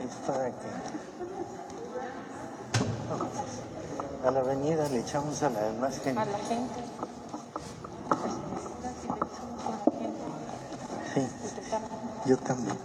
Es 0.00 0.14
para 0.26 0.50
que 0.50 0.68
a 4.26 4.30
la 4.30 4.40
avenida 4.40 4.88
le 4.88 4.98
echamos 5.00 5.42
a 5.42 5.50
la 5.50 5.60
demás 5.60 5.98
gente. 6.00 6.20
A 6.20 6.24
la 6.24 6.38
gente. 6.38 6.80
Sí, 11.14 11.26
yo 12.26 12.36
también. 12.38 12.76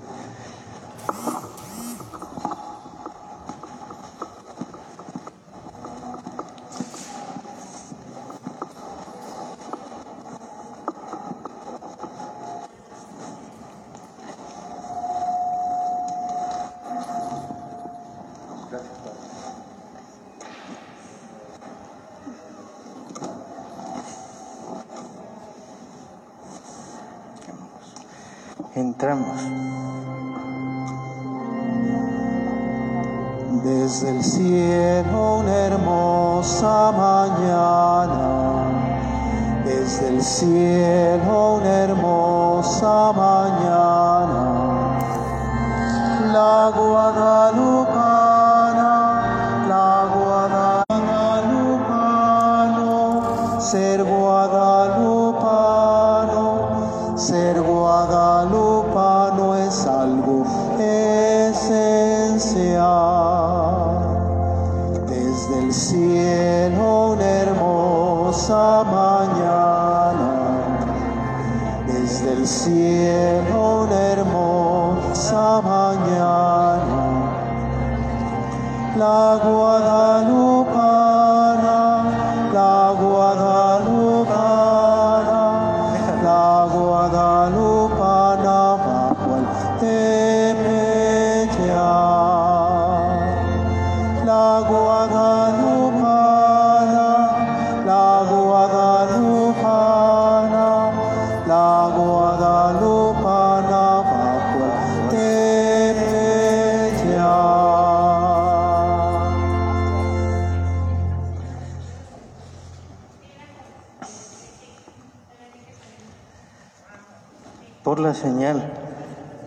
Señal 118.23 118.63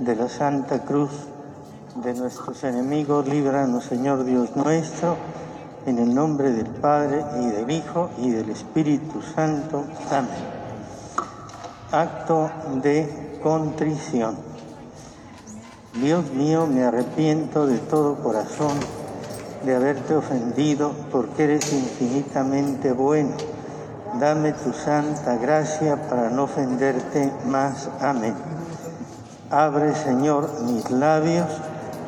de 0.00 0.14
la 0.14 0.28
Santa 0.28 0.80
Cruz 0.80 1.10
de 1.94 2.12
nuestros 2.12 2.62
enemigos, 2.62 3.26
líbranos, 3.26 3.84
Señor 3.84 4.24
Dios 4.24 4.54
nuestro, 4.54 5.16
en 5.86 5.98
el 5.98 6.14
nombre 6.14 6.52
del 6.52 6.66
Padre 6.66 7.24
y 7.40 7.46
del 7.46 7.70
Hijo 7.70 8.10
y 8.18 8.30
del 8.30 8.50
Espíritu 8.50 9.22
Santo. 9.34 9.84
Amén. 10.10 10.28
Acto 11.90 12.50
de 12.82 13.38
contrición. 13.42 14.36
Dios 15.94 16.30
mío, 16.32 16.66
me 16.66 16.84
arrepiento 16.84 17.66
de 17.66 17.78
todo 17.78 18.16
corazón 18.16 18.78
de 19.64 19.74
haberte 19.74 20.14
ofendido 20.14 20.92
porque 21.10 21.44
eres 21.44 21.72
infinitamente 21.72 22.92
bueno. 22.92 23.32
Dame 24.20 24.52
tu 24.52 24.74
santa 24.74 25.36
gracia 25.36 25.96
para 26.10 26.28
no 26.28 26.44
ofenderte 26.44 27.32
más. 27.46 27.88
Amén. 28.00 28.55
Abre, 29.56 29.94
Señor, 29.94 30.50
mis 30.64 30.90
labios 30.90 31.46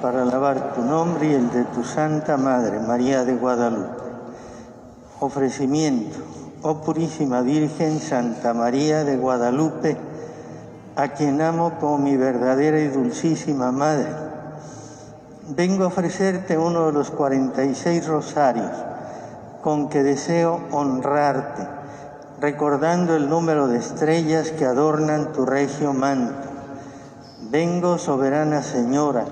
para 0.02 0.20
alabar 0.20 0.74
tu 0.74 0.82
nombre 0.82 1.28
y 1.28 1.32
el 1.32 1.50
de 1.50 1.64
tu 1.64 1.82
Santa 1.82 2.36
Madre, 2.36 2.78
María 2.78 3.24
de 3.24 3.36
Guadalupe. 3.36 4.02
Ofrecimiento, 5.20 6.18
oh 6.60 6.82
Purísima 6.82 7.40
Virgen 7.40 8.00
Santa 8.00 8.52
María 8.52 9.02
de 9.02 9.16
Guadalupe, 9.16 9.96
a 10.94 11.08
quien 11.08 11.40
amo 11.40 11.78
como 11.80 11.96
mi 11.96 12.18
verdadera 12.18 12.80
y 12.80 12.88
dulcísima 12.88 13.72
Madre. 13.72 14.12
Vengo 15.48 15.84
a 15.84 15.86
ofrecerte 15.86 16.58
uno 16.58 16.88
de 16.88 16.92
los 16.92 17.10
46 17.10 18.08
rosarios 18.08 18.72
con 19.62 19.88
que 19.88 20.02
deseo 20.02 20.60
honrarte, 20.70 21.66
recordando 22.42 23.16
el 23.16 23.30
número 23.30 23.68
de 23.68 23.78
estrellas 23.78 24.50
que 24.50 24.66
adornan 24.66 25.32
tu 25.32 25.46
regio 25.46 25.94
manto. 25.94 26.47
Vengo, 27.40 27.98
soberana 27.98 28.62
Señora, 28.62 29.24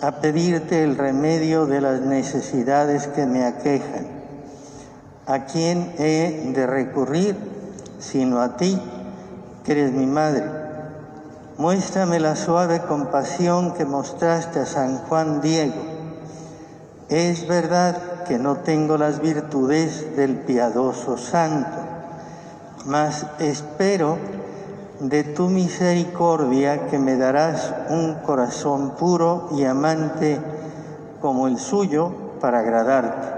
a 0.00 0.20
pedirte 0.20 0.84
el 0.84 0.96
remedio 0.96 1.66
de 1.66 1.80
las 1.80 2.00
necesidades 2.00 3.08
que 3.08 3.26
me 3.26 3.44
aquejan. 3.44 4.06
¿A 5.26 5.44
quién 5.46 5.92
he 5.98 6.52
de 6.54 6.66
recurrir 6.66 7.36
sino 7.98 8.40
a 8.40 8.56
ti, 8.56 8.80
que 9.64 9.72
eres 9.72 9.92
mi 9.92 10.06
madre? 10.06 10.44
Muéstrame 11.58 12.20
la 12.20 12.36
suave 12.36 12.80
compasión 12.82 13.74
que 13.74 13.84
mostraste 13.84 14.60
a 14.60 14.66
San 14.66 14.98
Juan 14.98 15.40
Diego. 15.40 15.82
Es 17.08 17.48
verdad 17.48 18.24
que 18.24 18.38
no 18.38 18.58
tengo 18.58 18.96
las 18.96 19.20
virtudes 19.20 20.16
del 20.16 20.36
piadoso 20.36 21.18
santo, 21.18 21.76
mas 22.86 23.26
espero 23.40 24.16
de 25.02 25.24
tu 25.24 25.48
misericordia 25.48 26.86
que 26.86 26.96
me 26.96 27.16
darás 27.16 27.74
un 27.88 28.14
corazón 28.24 28.92
puro 28.92 29.48
y 29.50 29.64
amante 29.64 30.38
como 31.20 31.48
el 31.48 31.58
suyo 31.58 32.12
para 32.40 32.60
agradarte. 32.60 33.28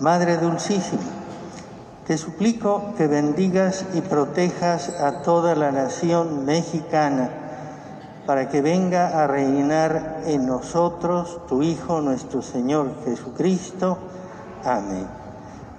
Madre 0.00 0.36
dulcísima, 0.36 1.02
te 2.08 2.18
suplico 2.18 2.92
que 2.96 3.06
bendigas 3.06 3.84
y 3.94 4.00
protejas 4.00 5.00
a 5.00 5.22
toda 5.22 5.54
la 5.54 5.70
nación 5.70 6.44
mexicana 6.44 7.30
para 8.26 8.48
que 8.48 8.60
venga 8.60 9.22
a 9.22 9.28
reinar 9.28 10.22
en 10.26 10.44
nosotros 10.44 11.46
tu 11.46 11.62
Hijo 11.62 12.00
nuestro 12.00 12.42
Señor 12.42 12.90
Jesucristo. 13.04 13.96
Amén. 14.64 15.06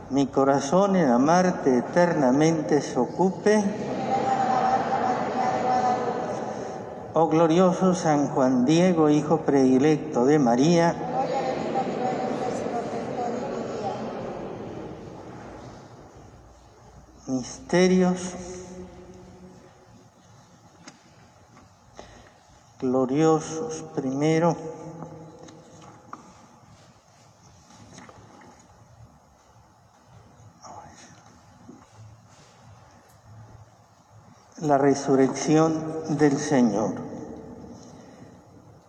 Mi 0.09 0.28
corazón 0.28 0.96
en 0.96 1.09
amarte 1.09 1.78
eternamente 1.78 2.81
se 2.81 2.97
ocupe. 2.97 4.09
Oh 7.11 7.28
glorioso 7.28 7.96
San 7.96 8.28
Juan 8.28 8.66
Diego, 8.66 9.09
Hijo 9.09 9.41
predilecto 9.41 10.26
de 10.26 10.38
María, 10.38 10.96
misterios 17.26 18.35
gloriosos. 22.79 23.84
Primero, 23.96 24.56
la 34.61 34.78
resurrección 34.78 35.73
del 36.17 36.38
Señor. 36.38 36.94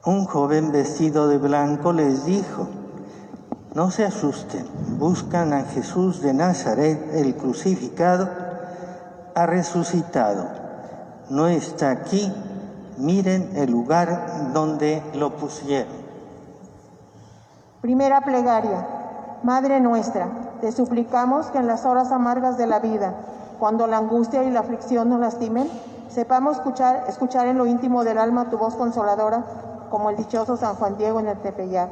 Un 0.04 0.24
joven 0.24 0.72
vestido 0.72 1.28
de 1.28 1.38
blanco 1.38 1.92
les 1.92 2.24
dijo, 2.24 2.68
no 3.74 3.90
se 3.90 4.04
asusten, 4.04 4.66
buscan 4.98 5.52
a 5.52 5.64
Jesús 5.64 6.22
de 6.22 6.34
Nazaret, 6.34 7.14
el 7.14 7.36
crucificado, 7.36 8.28
ha 9.34 9.46
resucitado, 9.46 10.48
no 11.28 11.46
está 11.48 11.90
aquí, 11.90 12.32
Miren 13.00 13.56
el 13.56 13.70
lugar 13.70 14.52
donde 14.52 15.02
lo 15.14 15.34
pusieron. 15.36 15.94
Primera 17.80 18.20
plegaria. 18.20 18.86
Madre 19.42 19.80
nuestra, 19.80 20.28
te 20.60 20.70
suplicamos 20.70 21.46
que 21.46 21.56
en 21.56 21.66
las 21.66 21.86
horas 21.86 22.12
amargas 22.12 22.58
de 22.58 22.66
la 22.66 22.78
vida, 22.78 23.14
cuando 23.60 23.86
la 23.86 23.98
angustia 23.98 24.42
y 24.42 24.50
la 24.50 24.60
aflicción 24.60 25.10
nos 25.10 25.20
lastimen, 25.20 25.70
sepamos 26.08 26.56
escuchar, 26.56 27.04
escuchar 27.08 27.46
en 27.46 27.58
lo 27.58 27.66
íntimo 27.66 28.02
del 28.02 28.16
alma 28.16 28.48
tu 28.48 28.56
voz 28.56 28.74
consoladora, 28.74 29.44
como 29.90 30.08
el 30.08 30.16
dichoso 30.16 30.56
San 30.56 30.76
Juan 30.76 30.96
Diego 30.96 31.20
en 31.20 31.28
el 31.28 31.38
Tepeyac. 31.38 31.90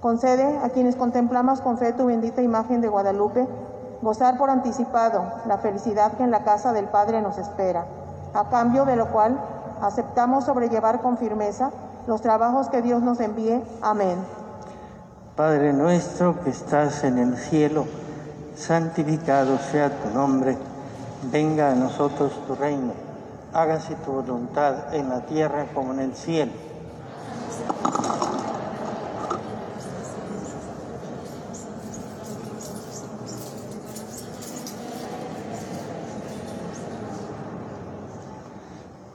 Concede 0.00 0.58
a 0.58 0.70
quienes 0.70 0.96
contemplamos 0.96 1.60
con 1.60 1.78
fe 1.78 1.92
tu 1.92 2.06
bendita 2.06 2.42
imagen 2.42 2.80
de 2.80 2.88
Guadalupe, 2.88 3.46
gozar 4.02 4.38
por 4.38 4.50
anticipado 4.50 5.22
la 5.46 5.58
felicidad 5.58 6.12
que 6.12 6.24
en 6.24 6.32
la 6.32 6.42
casa 6.42 6.72
del 6.72 6.86
Padre 6.86 7.22
nos 7.22 7.38
espera, 7.38 7.86
a 8.34 8.48
cambio 8.48 8.84
de 8.84 8.96
lo 8.96 9.08
cual 9.12 9.38
aceptamos 9.80 10.44
sobrellevar 10.44 11.00
con 11.00 11.16
firmeza 11.16 11.70
los 12.08 12.22
trabajos 12.22 12.68
que 12.68 12.82
Dios 12.82 13.02
nos 13.02 13.20
envíe. 13.20 13.62
Amén. 13.82 14.18
Padre 15.36 15.72
nuestro 15.72 16.42
que 16.42 16.50
estás 16.50 17.04
en 17.04 17.18
el 17.18 17.36
cielo, 17.36 17.86
santificado 18.56 19.58
sea 19.58 19.90
tu 19.90 20.10
nombre, 20.10 20.58
venga 21.22 21.72
a 21.72 21.74
nosotros 21.74 22.32
tu 22.46 22.54
reino, 22.54 22.92
hágase 23.52 23.94
tu 23.96 24.12
voluntad 24.12 24.94
en 24.94 25.08
la 25.08 25.20
tierra 25.22 25.66
como 25.74 25.92
en 25.92 26.00
el 26.00 26.14
cielo. 26.14 26.52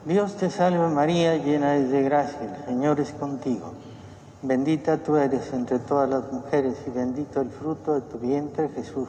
Dios 0.05 0.35
te 0.35 0.49
salve 0.49 0.89
María, 0.89 1.37
llena 1.37 1.75
eres 1.75 1.89
de 1.89 2.03
gracia, 2.03 2.37
el 2.41 2.65
Señor 2.65 2.99
es 2.99 3.13
contigo. 3.13 3.71
Bendita 4.41 4.97
tú 4.97 5.15
eres 5.15 5.53
entre 5.53 5.79
todas 5.79 6.09
las 6.09 6.29
mujeres 6.31 6.75
y 6.85 6.89
bendito 6.89 7.39
el 7.39 7.49
fruto 7.49 7.93
de 7.93 8.01
tu 8.01 8.19
vientre 8.19 8.67
Jesús. 8.75 9.07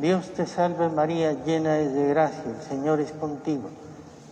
Dios 0.00 0.30
te 0.30 0.46
salve 0.46 0.88
María, 0.88 1.34
llena 1.44 1.76
eres 1.76 1.92
de 1.92 2.08
gracia, 2.08 2.44
el 2.46 2.62
Señor 2.62 3.00
es 3.00 3.12
contigo. 3.12 3.68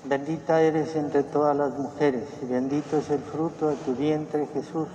Bendita 0.05 0.63
eres 0.63 0.97
entre 0.97 1.23
todas 1.25 1.55
las 1.55 1.77
mujeres 1.77 2.23
y 2.41 2.47
bendito 2.47 2.97
es 2.97 3.11
el 3.11 3.19
fruto 3.19 3.69
de 3.69 3.77
tu 3.77 3.95
vientre 3.95 4.49
Jesús. 4.55 4.89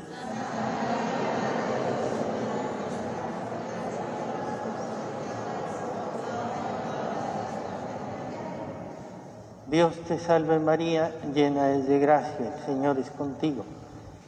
Dios 9.68 9.94
te 10.08 10.18
salve 10.18 10.58
María, 10.58 11.12
llena 11.36 11.72
es 11.74 11.88
de 11.88 12.00
gracia, 12.00 12.52
el 12.56 12.66
Señor 12.66 12.98
es 12.98 13.12
contigo. 13.12 13.64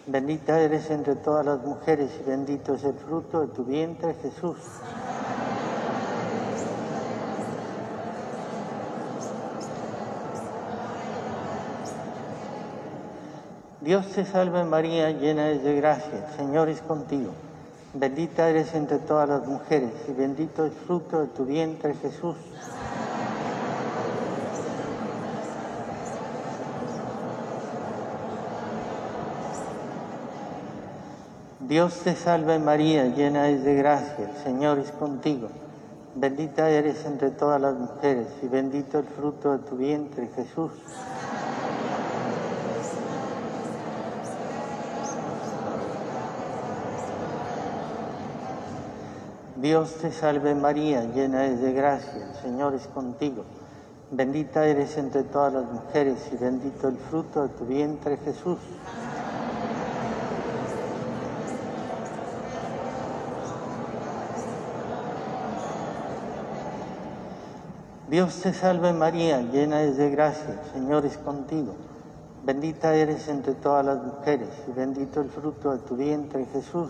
Bendita 0.05 0.59
eres 0.59 0.91
entre 0.91 1.15
todas 1.15 1.43
las 1.43 1.63
mujeres 1.63 2.11
y 2.19 2.29
bendito 2.29 2.75
es 2.75 2.83
el 2.83 2.93
fruto 2.93 3.41
de 3.41 3.47
tu 3.47 3.63
vientre 3.63 4.13
Jesús. 4.21 4.57
Dios 13.85 14.07
te 14.07 14.25
salve 14.25 14.63
María, 14.63 15.11
llena 15.11 15.51
es 15.51 15.63
de 15.63 15.75
gracia, 15.75 16.25
el 16.27 16.35
Señor 16.35 16.69
es 16.69 16.81
contigo. 16.81 17.29
Bendita 17.93 18.49
eres 18.49 18.73
entre 18.73 18.97
todas 18.97 19.29
las 19.29 19.45
mujeres 19.45 19.91
y 20.07 20.11
bendito 20.11 20.65
es 20.65 20.73
fruto 20.87 21.21
de 21.21 21.27
tu 21.27 21.45
vientre 21.45 21.93
Jesús. 21.93 22.35
Dios 31.59 31.93
te 31.99 32.15
salve 32.15 32.57
María, 32.57 33.05
llena 33.05 33.49
es 33.49 33.63
de 33.63 33.75
gracia, 33.75 34.31
el 34.31 34.43
Señor 34.43 34.79
es 34.79 34.91
contigo. 34.93 35.49
Bendita 36.15 36.71
eres 36.71 37.05
entre 37.05 37.29
todas 37.29 37.61
las 37.61 37.75
mujeres 37.75 38.29
y 38.41 38.47
bendito 38.47 38.97
el 38.97 39.05
fruto 39.05 39.51
de 39.55 39.59
tu 39.59 39.77
vientre 39.77 40.27
Jesús. 40.35 40.71
Dios 49.65 49.95
te 49.95 50.11
salve 50.11 50.53
María, 50.53 51.05
llena 51.05 51.47
es 51.47 51.59
de 51.59 51.73
gracia, 51.73 52.27
el 52.29 52.35
Señor 52.35 52.75
es 52.75 52.85
contigo. 52.85 53.45
Bendita 54.11 54.63
eres 54.63 54.95
entre 54.95 55.23
todas 55.23 55.53
las 55.53 55.65
mujeres 55.65 56.19
y 56.31 56.35
bendito 56.35 56.87
el 56.87 56.97
fruto 56.97 57.47
de 57.47 57.49
tu 57.49 57.65
vientre 57.65 58.17
Jesús. 58.17 58.59
Dios 68.07 68.39
te 68.41 68.53
salve 68.53 68.93
María, 68.93 69.41
llena 69.41 69.81
es 69.81 69.97
de 69.97 70.11
gracia, 70.11 70.61
el 70.63 70.73
Señor 70.73 71.07
es 71.07 71.17
contigo. 71.17 71.73
Bendita 72.43 72.93
eres 72.93 73.27
entre 73.29 73.55
todas 73.55 73.83
las 73.83 73.97
mujeres 73.97 74.49
y 74.67 74.73
bendito 74.73 75.21
el 75.21 75.29
fruto 75.31 75.71
de 75.71 75.79
tu 75.79 75.95
vientre 75.95 76.45
Jesús. 76.53 76.89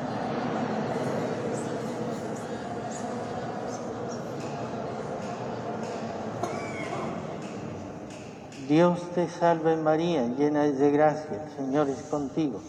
Dios 8.71 9.01
te 9.13 9.27
salve 9.27 9.75
María, 9.75 10.25
llena 10.27 10.61
de 10.61 10.91
gracia, 10.91 11.43
el 11.43 11.51
Señor 11.57 11.89
es 11.89 12.03
contigo. 12.03 12.61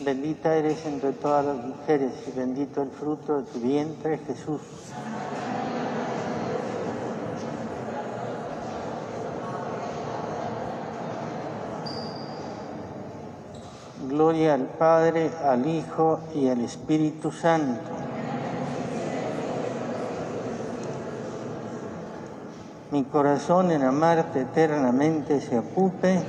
Bendita 0.00 0.56
eres 0.56 0.86
entre 0.86 1.12
todas 1.12 1.44
las 1.44 1.56
mujeres 1.56 2.12
y 2.26 2.30
bendito 2.30 2.80
el 2.80 2.88
fruto 2.88 3.42
de 3.42 3.52
tu 3.52 3.58
vientre 3.58 4.16
Jesús. 4.26 4.62
Gloria 14.08 14.54
al 14.54 14.64
Padre, 14.64 15.30
al 15.44 15.66
Hijo 15.66 16.20
y 16.34 16.48
al 16.48 16.62
Espíritu 16.62 17.30
Santo. 17.30 17.93
Mi 22.94 23.02
corazón 23.02 23.72
en 23.72 23.82
amarte 23.82 24.42
eternamente 24.42 25.40
se 25.40 25.58
ocupe. 25.58 26.22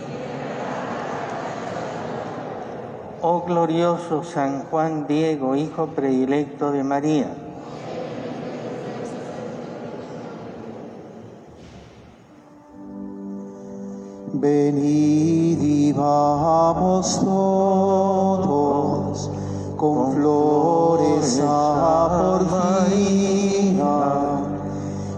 Oh 3.22 3.44
glorioso 3.46 4.24
San 4.24 4.64
Juan 4.64 5.06
Diego, 5.06 5.56
Hijo 5.56 5.86
predilecto 5.90 6.72
de 6.72 6.84
María. 6.84 7.28
Venid 14.34 15.62
y 15.62 15.94
vamos 15.94 17.22
todos 17.24 19.30
con 19.78 20.16
flores 20.16 21.44
a 21.46 22.40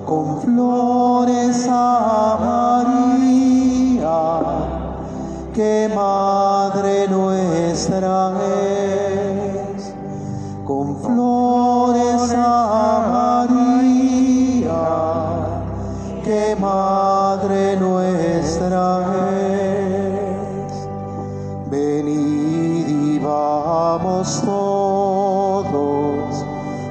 con 0.06 0.42
flores 0.42 0.97
flores 1.18 1.68
amarillas 1.68 3.18
que 5.54 5.90
Madre 5.96 7.08
nuestra 7.08 8.34
es, 8.54 9.94
con 10.64 10.96
flores 10.98 12.32
amarillas 12.34 13.58
que 16.24 16.56
Madre 16.60 17.78
nuestra 17.78 19.08
es. 19.42 20.88
Venid 21.72 22.90
y 22.90 23.18
vamos 23.20 24.42
todos 24.46 26.46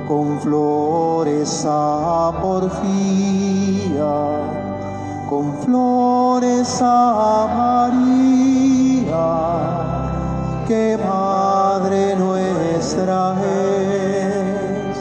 con 0.09 0.41
flores 0.41 1.65
a 1.69 2.33
porfía 2.43 3.36
flores 6.67 6.83
a 6.83 7.47
María, 7.57 9.07
que 10.67 10.99
Madre 10.99 12.17
nuestra 12.17 13.37
es, 13.41 14.99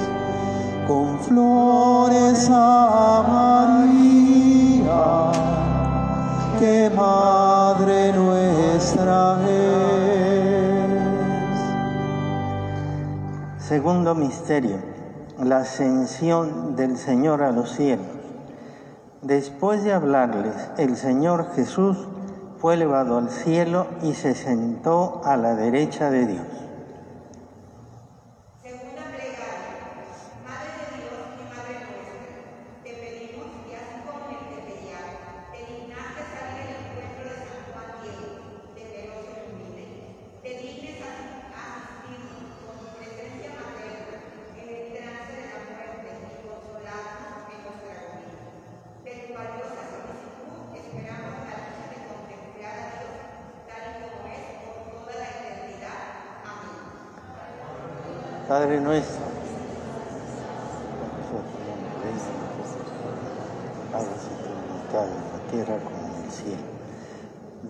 con 0.88 1.20
flores 1.20 2.48
a 2.52 3.24
María, 3.28 5.32
que 6.60 6.92
Madre 6.96 8.14
nuestra 8.14 9.40
es. 9.50 9.66
Segundo 13.58 14.14
misterio, 14.14 14.78
la 15.44 15.58
ascensión 15.60 16.76
del 16.76 16.98
Señor 16.98 17.42
a 17.42 17.52
los 17.52 17.72
cielos. 17.72 18.15
Después 19.26 19.84
de 19.84 19.92
hablarles, 19.92 20.54
el 20.78 20.96
Señor 20.96 21.48
Jesús 21.56 21.98
fue 22.60 22.76
elevado 22.76 23.18
al 23.18 23.32
cielo 23.32 23.88
y 24.04 24.14
se 24.14 24.36
sentó 24.36 25.22
a 25.26 25.36
la 25.36 25.56
derecha 25.56 26.12
de 26.12 26.28
Dios. 26.28 26.55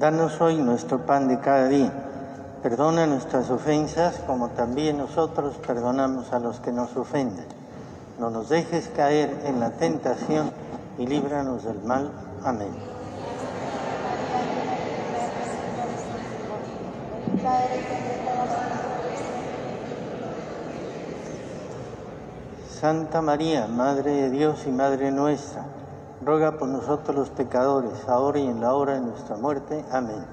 Danos 0.05 0.39
hoy 0.39 0.57
nuestro 0.57 1.03
pan 1.03 1.27
de 1.27 1.39
cada 1.39 1.67
día. 1.67 1.91
Perdona 2.61 3.07
nuestras 3.07 3.49
ofensas 3.49 4.19
como 4.27 4.49
también 4.49 4.99
nosotros 4.99 5.55
perdonamos 5.65 6.31
a 6.31 6.37
los 6.37 6.59
que 6.59 6.71
nos 6.71 6.95
ofenden. 6.95 7.47
No 8.19 8.29
nos 8.29 8.49
dejes 8.49 8.87
caer 8.95 9.35
en 9.45 9.59
la 9.59 9.71
tentación 9.71 10.51
y 10.99 11.07
líbranos 11.07 11.63
del 11.63 11.81
mal. 11.81 12.11
Amén. 12.43 12.69
Santa 22.79 23.23
María, 23.23 23.65
Madre 23.65 24.11
de 24.11 24.29
Dios 24.29 24.67
y 24.67 24.69
Madre 24.69 25.09
nuestra, 25.09 25.65
ruega 26.25 26.57
por 26.57 26.67
nosotros 26.67 27.15
los 27.15 27.29
pecadores, 27.29 28.09
ahora 28.09 28.39
y 28.39 28.47
en 28.47 28.59
la 28.59 28.73
hora 28.73 28.95
de 28.95 29.01
nuestra 29.01 29.37
muerte. 29.37 29.85
Amén. 29.91 30.25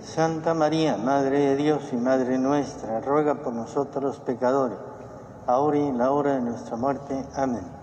Santa 0.00 0.54
María, 0.54 0.96
Madre 0.96 1.40
de 1.40 1.56
Dios 1.56 1.82
y 1.92 1.96
Madre 1.96 2.38
nuestra, 2.38 3.00
ruega 3.00 3.34
por 3.34 3.52
nosotros 3.52 4.04
los 4.04 4.20
pecadores, 4.20 4.78
ahora 5.48 5.76
y 5.76 5.88
en 5.88 5.98
la 5.98 6.12
hora 6.12 6.34
de 6.34 6.40
nuestra 6.40 6.76
muerte. 6.76 7.24
Amén. 7.34 7.73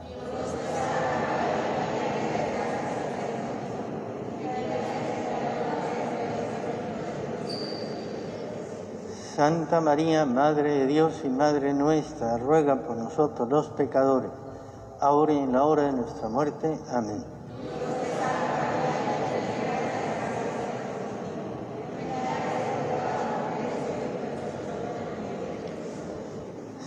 Santa 9.41 9.81
María, 9.81 10.23
Madre 10.27 10.71
de 10.71 10.85
Dios 10.85 11.21
y 11.23 11.27
Madre 11.27 11.73
nuestra, 11.73 12.37
ruega 12.37 12.75
por 12.75 12.95
nosotros 12.95 13.49
los 13.49 13.69
pecadores, 13.69 14.29
ahora 14.99 15.33
y 15.33 15.39
en 15.39 15.53
la 15.53 15.63
hora 15.63 15.81
de 15.85 15.93
nuestra 15.93 16.29
muerte. 16.29 16.77
Amén. 16.91 17.23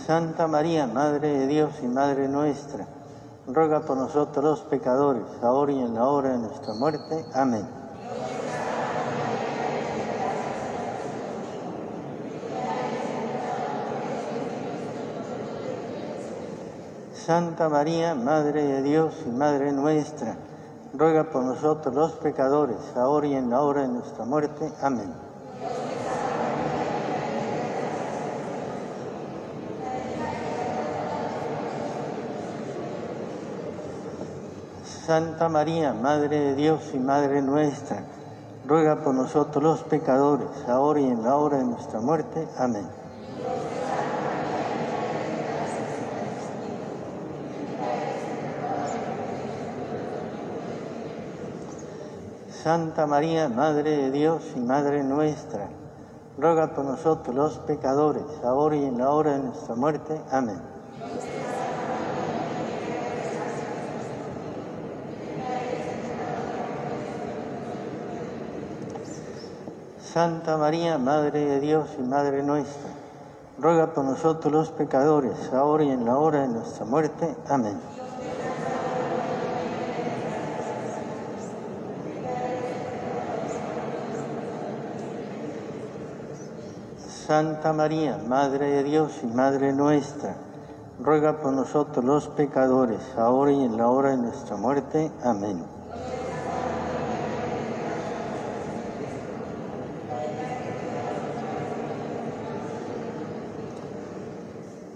Santa 0.07 0.47
María, 0.47 0.87
Madre 0.87 1.27
de 1.27 1.47
Dios 1.47 1.73
y 1.83 1.87
Madre 1.87 2.29
nuestra, 2.29 2.87
ruega 3.47 3.81
por 3.81 3.97
nosotros 3.97 4.45
los 4.45 4.59
pecadores, 4.61 5.25
ahora 5.41 5.73
y 5.73 5.81
en 5.81 5.93
la 5.93 6.07
hora 6.07 6.29
de 6.29 6.37
nuestra 6.37 6.73
muerte. 6.73 7.25
Amén. 7.33 7.84
Santa 17.25 17.69
María, 17.69 18.13
Madre 18.13 18.63
de 18.63 18.83
Dios 18.83 19.15
y 19.25 19.29
Madre 19.29 19.71
nuestra, 19.71 20.35
ruega 20.93 21.23
por 21.23 21.43
nosotros 21.43 21.95
los 21.95 22.11
pecadores, 22.11 22.77
ahora 22.95 23.25
y 23.25 23.33
en 23.33 23.49
la 23.49 23.61
hora 23.61 23.81
de 23.81 23.87
nuestra 23.87 24.25
muerte. 24.25 24.71
Amén. 24.79 25.11
Santa 35.07 35.49
María, 35.49 35.93
Madre 35.93 36.39
de 36.39 36.53
Dios 36.53 36.91
y 36.93 36.99
Madre 36.99 37.41
nuestra, 37.41 38.03
ruega 38.67 38.97
por 38.97 39.15
nosotros 39.15 39.63
los 39.63 39.81
pecadores, 39.81 40.49
ahora 40.67 40.99
y 40.99 41.07
en 41.07 41.23
la 41.23 41.35
hora 41.37 41.57
de 41.57 41.65
nuestra 41.65 41.99
muerte. 42.01 42.47
Amén. 42.59 43.04
Santa 52.65 53.05
María, 53.05 53.47
Madre 53.47 53.91
de 53.95 54.09
Dios 54.09 54.41
y 54.55 54.59
Madre 54.59 55.03
nuestra, 55.03 55.69
ruega 56.35 56.73
por 56.73 56.83
nosotros 56.83 57.35
los 57.35 57.59
pecadores, 57.59 58.23
ahora 58.43 58.75
y 58.75 58.85
en 58.85 58.97
la 58.97 59.11
hora 59.11 59.33
de 59.33 59.43
nuestra 59.43 59.75
muerte. 59.75 60.19
Amén. 60.31 60.59
Santa 69.99 70.57
María, 70.57 70.97
Madre 70.97 71.45
de 71.45 71.59
Dios 71.59 71.87
y 71.99 72.01
Madre 72.01 72.41
nuestra, 72.41 72.89
ruega 73.59 73.93
por 73.93 74.05
nosotros 74.05 74.51
los 74.51 74.71
pecadores, 74.71 75.53
ahora 75.53 75.83
y 75.83 75.91
en 75.91 76.03
la 76.03 76.17
hora 76.17 76.39
de 76.39 76.47
nuestra 76.47 76.83
muerte. 76.83 77.35
Amén. 77.47 77.94
Santa 87.25 87.73
María, 87.73 88.19
Madre 88.27 88.69
de 88.69 88.83
Dios 88.83 89.11
y 89.23 89.25
Madre 89.25 89.73
nuestra, 89.73 90.35
ruega 90.99 91.41
por 91.41 91.53
nosotros 91.53 92.05
los 92.05 92.27
pecadores, 92.27 93.01
ahora 93.17 93.51
y 93.51 93.63
en 93.63 93.77
la 93.77 93.87
hora 93.87 94.11
de 94.11 94.17
nuestra 94.17 94.57
muerte. 94.57 95.11
Amén. 95.23 95.63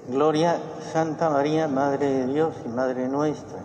Gloria, 0.09 0.59
Santa 0.93 1.31
María, 1.31 1.67
Madre 1.67 2.13
de 2.13 2.27
Dios 2.27 2.53
y 2.63 2.69
Madre 2.69 3.07
nuestra, 3.07 3.57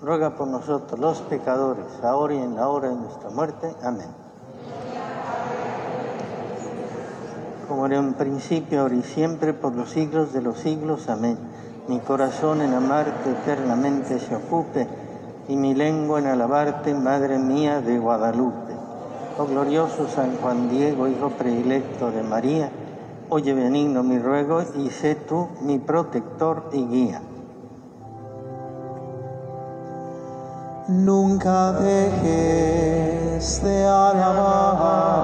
ruega 0.00 0.36
por 0.36 0.46
nosotros 0.46 1.00
los 1.00 1.22
pecadores, 1.22 1.86
ahora 2.04 2.34
y 2.34 2.38
en 2.38 2.54
la 2.54 2.68
hora 2.68 2.88
de 2.88 2.94
nuestra 2.94 3.30
muerte. 3.30 3.74
Amén. 3.82 4.29
Como 7.70 7.86
era 7.86 7.96
en 7.98 8.14
principio, 8.14 8.80
ahora 8.80 8.96
y 8.96 9.02
siempre, 9.04 9.54
por 9.54 9.76
los 9.76 9.90
siglos 9.90 10.32
de 10.32 10.42
los 10.42 10.58
siglos. 10.58 11.08
Amén. 11.08 11.38
Mi 11.86 12.00
corazón 12.00 12.62
en 12.62 12.74
amarte 12.74 13.30
eternamente 13.30 14.18
se 14.18 14.34
ocupe, 14.34 14.88
y 15.46 15.54
mi 15.54 15.72
lengua 15.76 16.18
en 16.18 16.26
alabarte, 16.26 16.92
Madre 16.94 17.38
mía 17.38 17.80
de 17.80 17.96
Guadalupe. 17.96 18.74
Oh 19.38 19.46
glorioso 19.46 20.08
San 20.08 20.36
Juan 20.38 20.68
Diego, 20.68 21.06
Hijo 21.06 21.28
predilecto 21.30 22.10
de 22.10 22.24
María, 22.24 22.72
oye 23.28 23.54
benigno 23.54 24.02
mi 24.02 24.18
ruego, 24.18 24.62
y 24.76 24.90
sé 24.90 25.14
tú 25.14 25.46
mi 25.62 25.78
protector 25.78 26.70
y 26.72 26.84
guía. 26.86 27.22
Nunca 30.88 31.70
dejes 31.74 33.62
de 33.62 33.84
alabar 33.84 35.20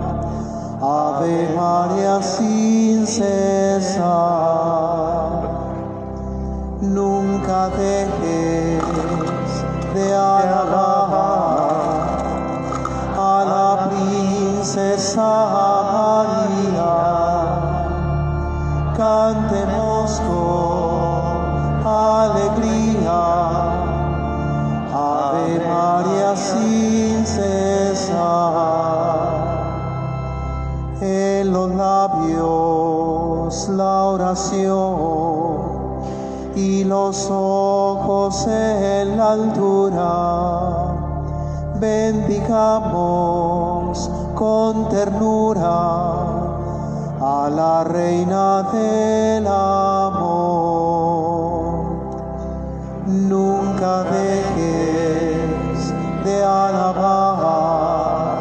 Los 37.06 37.30
ojos 37.30 38.48
en 38.48 39.16
la 39.18 39.34
altura. 39.34 40.10
Bendigamos 41.80 42.90
con 44.34 44.90
ternura 44.90 45.70
a 47.22 47.50
la 47.60 47.84
reina 47.84 48.64
del 48.74 49.46
amor. 49.46 50.16
Nunca 53.06 54.04
dejes 54.06 55.94
de 56.26 56.44
alabar 56.44 58.40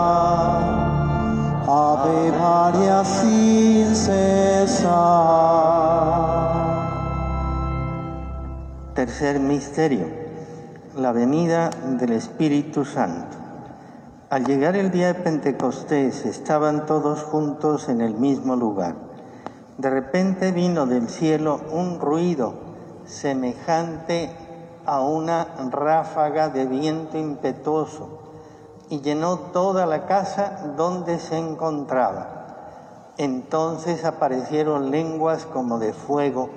Ave 1.66 2.32
María 2.32 3.04
sin 3.04 3.94
cesar. 3.94 4.94
Tercer 8.94 9.40
misterio, 9.40 10.06
la 10.96 11.12
venida 11.12 11.70
del 11.98 12.12
Espíritu 12.12 12.84
Santo. 12.84 13.38
Al 14.30 14.44
llegar 14.44 14.76
el 14.76 14.90
día 14.90 15.08
de 15.08 15.14
Pentecostés 15.14 16.26
estaban 16.26 16.86
todos 16.86 17.22
juntos 17.22 17.88
en 17.88 18.00
el 18.00 18.14
mismo 18.14 18.56
lugar. 18.56 18.94
De 19.78 19.90
repente 19.90 20.52
vino 20.52 20.86
del 20.86 21.08
cielo 21.08 21.60
un 21.72 22.00
ruido 22.00 22.54
semejante 23.04 24.30
a 24.86 25.00
una 25.00 25.46
ráfaga 25.70 26.48
de 26.48 26.66
viento 26.66 27.18
impetuoso 27.18 28.20
y 28.88 29.00
llenó 29.00 29.38
toda 29.38 29.86
la 29.86 30.06
casa 30.06 30.72
donde 30.76 31.18
se 31.18 31.38
encontraba. 31.38 33.12
Entonces 33.16 34.04
aparecieron 34.04 34.90
lenguas 34.90 35.46
como 35.46 35.78
de 35.78 35.92
fuego 35.92 36.50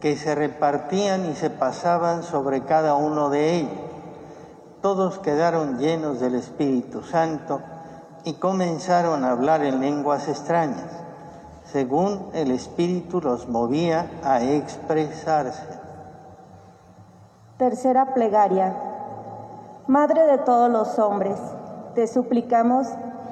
que 0.00 0.16
se 0.16 0.34
repartían 0.34 1.30
y 1.30 1.34
se 1.34 1.50
pasaban 1.50 2.22
sobre 2.22 2.64
cada 2.64 2.94
uno 2.94 3.30
de 3.30 3.56
ellos. 3.56 3.80
Todos 4.82 5.18
quedaron 5.18 5.78
llenos 5.78 6.20
del 6.20 6.34
Espíritu 6.34 7.02
Santo 7.02 7.62
y 8.24 8.34
comenzaron 8.34 9.24
a 9.24 9.30
hablar 9.30 9.64
en 9.64 9.80
lenguas 9.80 10.28
extrañas, 10.28 10.90
según 11.64 12.28
el 12.34 12.50
Espíritu 12.50 13.20
los 13.20 13.48
movía 13.48 14.10
a 14.22 14.42
expresarse. 14.42 15.83
Tercera 17.56 18.14
plegaria. 18.14 18.74
Madre 19.86 20.26
de 20.26 20.38
todos 20.38 20.68
los 20.68 20.98
hombres, 20.98 21.38
te 21.94 22.08
suplicamos 22.08 22.88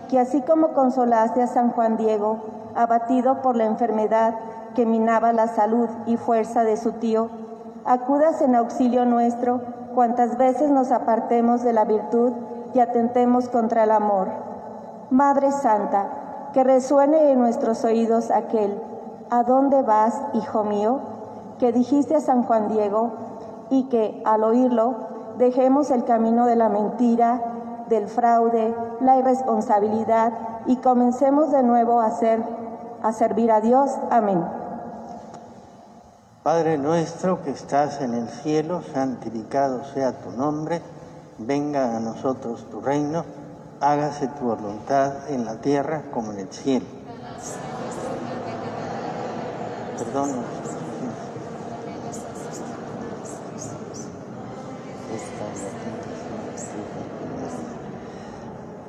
que 0.09 0.21
así 0.21 0.43
como 0.43 0.75
consolaste 0.75 1.43
a 1.43 1.49
San 1.49 1.73
Juan 1.73 1.97
Diego, 1.97 2.37
abatido 2.77 3.43
por 3.43 3.57
la 3.57 3.65
enfermedad 3.65 4.37
que 4.77 4.87
minaba 4.87 5.33
la 5.33 5.49
salud 5.49 5.89
y 6.07 6.17
fuerza 6.17 6.63
de 6.63 6.77
su 6.77 6.93
tío, 6.93 7.31
acudas 7.85 8.41
en 8.43 8.55
auxilio 8.55 9.05
nuestro 9.07 9.61
cuantas 9.93 10.39
veces 10.39 10.71
nos 10.71 10.93
apartemos 10.93 11.65
de 11.65 11.73
la 11.73 11.85
virtud 11.85 12.33
y 12.75 12.79
atentemos 12.79 13.49
contra 13.49 13.83
el 13.83 13.91
amor. 13.91 14.29
Madre 15.11 15.51
Santa, 15.51 16.51
que 16.53 16.63
resuene 16.63 17.33
en 17.33 17.41
nuestros 17.41 17.83
oídos 17.83 18.31
aquel, 18.31 18.81
¿a 19.31 19.43
dónde 19.43 19.83
vas, 19.83 20.23
hijo 20.35 20.63
mío? 20.63 21.01
que 21.63 21.71
dijiste 21.71 22.17
a 22.17 22.21
San 22.21 22.43
Juan 22.43 22.67
Diego, 22.67 23.13
y 23.73 23.85
que 23.85 24.23
al 24.27 24.45
oírlo 24.45 24.95
dejemos 25.39 25.91
el 25.91 26.05
camino 26.05 26.45
de 26.45 26.57
la 26.57 26.69
mentira, 26.69 27.41
del 27.89 28.07
fraude, 28.07 28.77
la 29.01 29.17
irresponsabilidad 29.17 30.35
y 30.67 30.77
comencemos 30.77 31.51
de 31.51 31.63
nuevo 31.63 32.03
a 32.03 32.11
ser 32.11 32.43
a 33.03 33.13
servir 33.13 33.51
a 33.51 33.63
Dios. 33.63 33.91
Amén. 34.11 34.45
Padre 36.43 36.77
nuestro 36.77 37.43
que 37.43 37.51
estás 37.51 38.03
en 38.03 38.13
el 38.13 38.29
cielo, 38.29 38.83
santificado 38.93 39.83
sea 39.85 40.13
tu 40.19 40.31
nombre, 40.33 40.83
venga 41.39 41.97
a 41.97 42.01
nosotros 42.01 42.67
tu 42.71 42.83
reino, 42.83 43.25
hágase 43.81 44.29
tu 44.29 44.45
voluntad 44.45 45.31
en 45.31 45.47
la 45.47 45.55
tierra 45.55 46.03
como 46.13 46.33
en 46.33 46.41
el 46.41 46.53
cielo. 46.53 46.85
Perdón. 49.97 50.62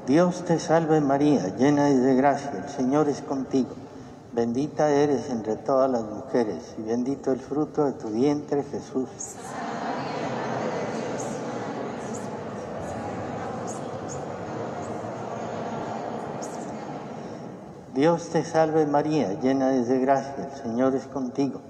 Dios 0.06 0.44
te 0.46 0.60
salve 0.60 1.00
María, 1.00 1.56
llena 1.56 1.86
de 1.86 2.16
gracia, 2.16 2.52
el 2.52 2.70
Señor 2.70 3.08
es 3.08 3.22
contigo. 3.22 3.72
Bendita 4.34 4.90
eres 4.90 5.30
entre 5.30 5.56
todas 5.56 5.90
las 5.90 6.04
mujeres 6.04 6.76
y 6.78 6.82
bendito 6.82 7.32
el 7.32 7.40
fruto 7.40 7.86
de 7.86 7.94
tu 7.94 8.10
vientre 8.10 8.64
Jesús. 8.64 9.08
Dios 17.94 18.30
te 18.30 18.44
salve 18.44 18.86
María, 18.88 19.40
llena 19.40 19.70
de 19.70 20.00
gracia, 20.00 20.50
el 20.52 20.62
Señor 20.62 20.96
es 20.96 21.06
contigo. 21.08 21.62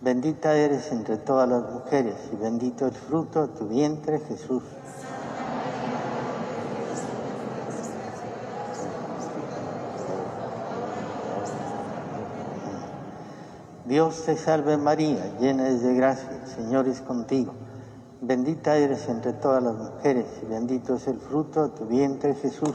Bendita 0.00 0.54
eres 0.54 0.92
entre 0.92 1.16
todas 1.16 1.48
las 1.48 1.72
mujeres 1.72 2.14
y 2.32 2.36
bendito 2.36 2.86
el 2.86 2.94
fruto 2.94 3.48
de 3.48 3.58
tu 3.58 3.66
vientre 3.66 4.20
Jesús. 4.20 4.62
Dios 13.86 14.22
te 14.24 14.36
salve 14.36 14.76
María, 14.76 15.32
llena 15.40 15.64
de 15.64 15.94
gracia, 15.94 16.30
el 16.44 16.48
Señor 16.48 16.86
es 16.86 17.00
contigo. 17.00 17.54
Bendita 18.20 18.76
eres 18.76 19.08
entre 19.08 19.32
todas 19.32 19.62
las 19.62 19.74
mujeres 19.74 20.26
y 20.42 20.46
bendito 20.46 20.94
es 20.94 21.08
el 21.08 21.18
fruto 21.18 21.68
de 21.68 21.76
tu 21.76 21.86
vientre 21.86 22.34
Jesús. 22.34 22.74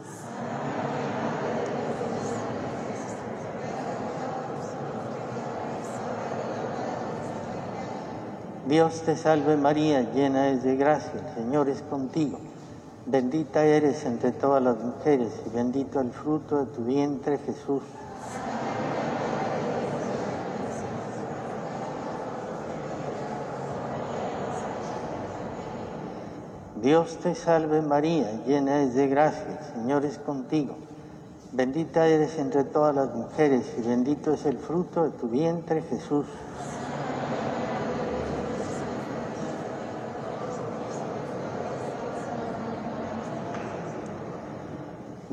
Dios 8.71 9.01
te 9.01 9.17
salve 9.17 9.57
María, 9.57 10.13
llena 10.13 10.47
es 10.47 10.63
de 10.63 10.77
gracia, 10.77 11.11
el 11.11 11.43
Señor 11.43 11.67
es 11.67 11.81
contigo. 11.81 12.39
Bendita 13.05 13.65
eres 13.65 14.05
entre 14.05 14.31
todas 14.31 14.63
las 14.63 14.77
mujeres 14.77 15.33
y 15.45 15.49
bendito 15.53 15.99
el 15.99 16.13
fruto 16.13 16.59
de 16.59 16.71
tu 16.71 16.85
vientre 16.85 17.37
Jesús. 17.39 17.83
Dios 26.81 27.17
te 27.17 27.35
salve 27.35 27.81
María, 27.81 28.39
llena 28.47 28.83
es 28.83 28.95
de 28.95 29.09
gracia, 29.09 29.59
el 29.59 29.81
Señor 29.81 30.05
es 30.05 30.17
contigo. 30.17 30.77
Bendita 31.51 32.07
eres 32.07 32.39
entre 32.39 32.63
todas 32.63 32.95
las 32.95 33.13
mujeres 33.13 33.65
y 33.77 33.81
bendito 33.81 34.31
es 34.31 34.45
el 34.45 34.57
fruto 34.57 35.03
de 35.03 35.09
tu 35.09 35.27
vientre 35.27 35.81
Jesús. 35.81 36.25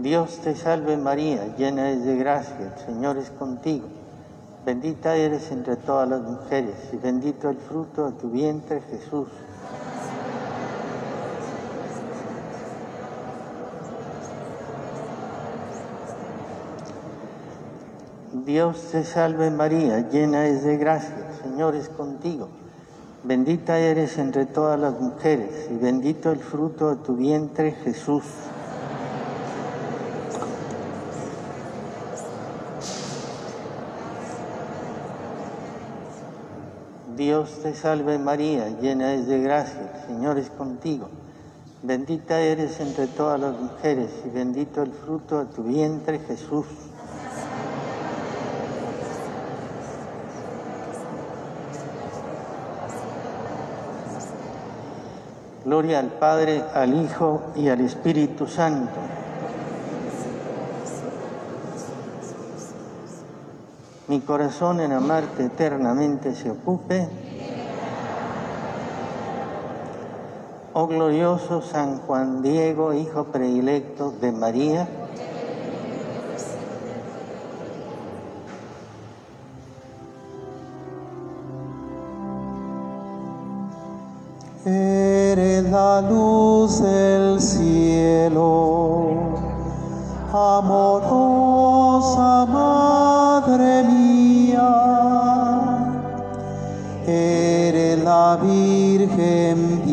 Dios 0.03 0.39
te 0.45 0.55
salve 0.55 0.97
María, 0.97 1.57
llena 1.57 1.91
es 1.91 2.05
de 2.05 2.15
gracia, 2.15 2.73
el 2.73 2.87
Señor 2.87 3.17
es 3.17 3.31
contigo. 3.31 3.89
Bendita 4.65 5.17
eres 5.17 5.51
entre 5.51 5.75
todas 5.75 6.09
las 6.09 6.21
mujeres 6.21 6.77
y 6.93 6.97
bendito 6.99 7.51
el 7.51 7.57
fruto 7.57 8.09
de 8.09 8.13
tu 8.17 8.31
vientre 8.31 8.81
Jesús. 8.83 9.27
Dios 18.45 18.81
te 18.93 19.03
salve 19.03 19.51
María, 19.51 20.09
llena 20.09 20.47
es 20.47 20.63
de 20.63 20.77
gracia, 20.77 21.27
el 21.29 21.43
Señor 21.43 21.75
es 21.75 21.89
contigo. 21.89 22.49
Bendita 23.25 23.81
eres 23.81 24.17
entre 24.19 24.47
todas 24.47 24.79
las 24.79 25.01
mujeres 25.01 25.69
y 25.73 25.75
bendito 25.75 26.31
el 26.31 26.39
fruto 26.39 26.95
de 26.95 27.03
tu 27.03 27.17
vientre 27.17 27.73
Jesús. 27.73 28.23
Dios 37.39 37.61
te 37.63 37.73
salve 37.73 38.19
María, 38.19 38.69
llena 38.81 39.15
es 39.15 39.29
de 39.29 39.41
gracia, 39.41 39.93
el 39.95 40.09
Señor 40.09 40.39
es 40.39 40.51
contigo. 40.51 41.09
Bendita 41.85 42.41
eres 42.41 42.81
entre 42.81 43.07
todas 43.07 43.39
las 43.39 43.57
mujeres 43.57 44.11
y 44.27 44.29
bendito 44.29 44.83
el 44.83 44.91
fruto 44.91 45.39
de 45.39 45.55
tu 45.55 45.63
vientre 45.63 46.19
Jesús. 46.19 46.67
Gloria 55.65 56.01
al 56.01 56.09
Padre, 56.09 56.65
al 56.75 57.01
Hijo 57.01 57.53
y 57.55 57.69
al 57.69 57.83
Espíritu 57.83 58.49
Santo. 58.49 58.99
Mi 64.09 64.23
corazón 64.23 64.81
en 64.81 64.91
amarte 64.91 65.45
eternamente 65.45 66.35
se 66.35 66.51
ocupe. 66.51 67.28
Oh 70.81 70.87
glorioso 70.87 71.61
San 71.61 71.99
Juan 72.03 72.41
Diego, 72.41 72.95
hijo 72.95 73.25
predilecto 73.25 74.13
de 74.13 74.31
María, 74.31 74.89
Eres 84.65 85.65
la 85.69 86.01
luz 86.01 86.81
del 86.81 87.41
cielo, 87.41 89.17
amorosa 90.33 91.67
Madre 92.47 93.83
mía. 93.83 94.77
Eres 97.05 97.99
la 98.05 98.39
Virgen 98.41 99.88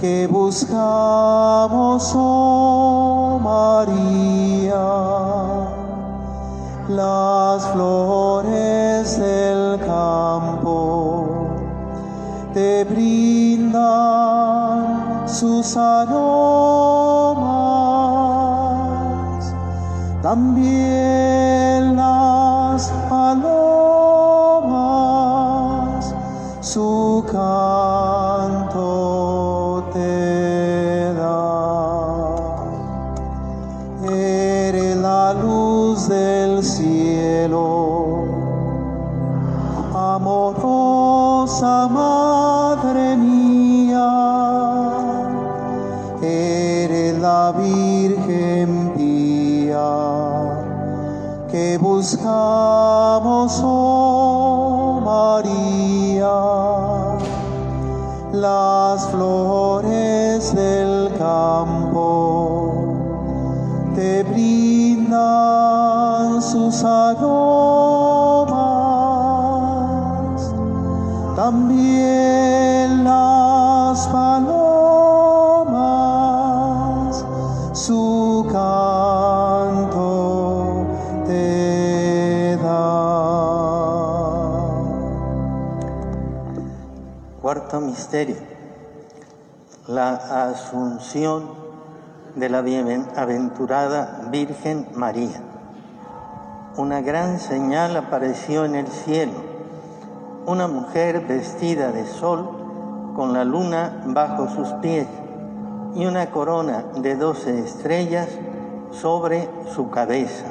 que 0.00 0.26
buscamos, 0.26 2.12
oh 2.14 3.38
María 3.42 5.14
las 6.88 7.66
flores 7.68 9.18
del 9.18 9.80
campo. 9.80 11.50
Te 12.52 12.84
brindan 12.84 13.74
sus 15.26 15.76
aromas, 15.76 16.24
también 20.22 21.23
Madre 41.88 43.16
mía. 43.16 44.10
Eres 46.22 47.18
la 47.18 47.52
Virgen 47.52 48.92
pía 48.96 49.92
que 51.50 51.78
buscamos, 51.78 53.60
oh 53.62 55.00
María 55.04 55.94
las 58.44 59.06
flores 59.08 60.54
del 60.54 61.10
campo 61.18 62.74
te 63.94 64.22
brindan 64.24 65.14
sus 66.42 66.84
aromas, 66.84 67.73
también 71.44 73.04
las 73.04 74.08
palomas 74.08 74.64
su 77.74 78.46
canto 78.50 79.92
te 81.26 82.56
dan. 82.56 82.64
Cuarto 87.42 87.82
misterio, 87.82 88.36
la 89.86 90.14
asunción 90.48 91.50
de 92.36 92.48
la 92.48 92.62
bienaventurada 92.62 94.28
Virgen 94.30 94.88
María. 94.94 95.42
Una 96.78 97.02
gran 97.02 97.38
señal 97.38 97.98
apareció 97.98 98.64
en 98.64 98.76
el 98.76 98.86
cielo, 98.86 99.53
una 100.46 100.68
mujer 100.68 101.26
vestida 101.26 101.90
de 101.90 102.06
sol 102.06 103.12
con 103.14 103.32
la 103.32 103.44
luna 103.44 104.02
bajo 104.06 104.48
sus 104.48 104.68
pies 104.74 105.06
y 105.94 106.06
una 106.06 106.30
corona 106.30 106.84
de 106.96 107.16
doce 107.16 107.60
estrellas 107.60 108.28
sobre 108.90 109.48
su 109.74 109.90
cabeza. 109.90 110.46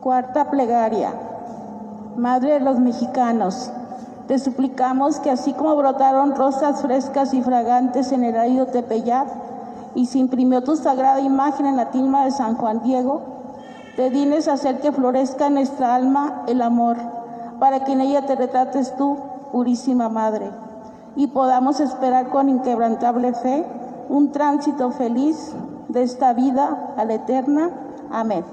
Cuarta 0.00 0.50
plegaria. 0.50 1.12
Madre 2.16 2.54
de 2.54 2.60
los 2.60 2.78
mexicanos, 2.78 3.70
te 4.26 4.38
suplicamos 4.38 5.18
que 5.20 5.30
así 5.30 5.52
como 5.52 5.76
brotaron 5.76 6.34
rosas 6.34 6.82
frescas 6.82 7.32
y 7.34 7.42
fragantes 7.42 8.12
en 8.12 8.24
el 8.24 8.36
árido 8.36 8.66
Tepeyac 8.66 9.28
y 9.94 10.06
se 10.06 10.18
imprimió 10.18 10.62
tu 10.62 10.76
sagrada 10.76 11.20
imagen 11.20 11.66
en 11.66 11.76
la 11.76 11.90
tilma 11.90 12.24
de 12.24 12.30
San 12.30 12.56
Juan 12.56 12.82
Diego, 12.82 13.20
te 13.96 14.10
dignes 14.10 14.48
a 14.48 14.54
hacer 14.54 14.80
que 14.80 14.92
florezca 14.92 15.46
en 15.46 15.54
nuestra 15.54 15.94
alma 15.94 16.44
el 16.46 16.62
amor, 16.62 16.96
para 17.62 17.84
que 17.84 17.92
en 17.92 18.00
ella 18.00 18.26
te 18.26 18.34
retrates 18.34 18.96
tú, 18.96 19.16
purísima 19.52 20.08
Madre, 20.08 20.50
y 21.14 21.28
podamos 21.28 21.78
esperar 21.78 22.28
con 22.28 22.48
inquebrantable 22.48 23.32
fe 23.34 23.64
un 24.08 24.32
tránsito 24.32 24.90
feliz 24.90 25.52
de 25.86 26.02
esta 26.02 26.32
vida 26.32 26.92
a 26.96 27.04
la 27.04 27.14
eterna. 27.14 27.70
Amén. 28.10 28.44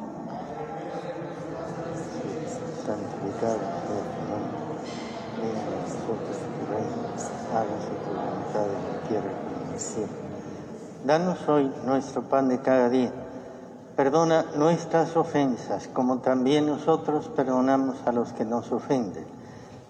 Danos 11.04 11.50
hoy 11.50 11.74
nuestro 11.84 12.22
pan 12.22 12.48
de 12.48 12.60
cada 12.62 12.90
día. 12.90 13.12
Perdona 14.00 14.46
nuestras 14.56 15.18
ofensas, 15.18 15.90
como 15.92 16.20
también 16.20 16.66
nosotros 16.66 17.30
perdonamos 17.36 17.98
a 18.06 18.14
los 18.14 18.32
que 18.32 18.46
nos 18.46 18.72
ofenden. 18.72 19.26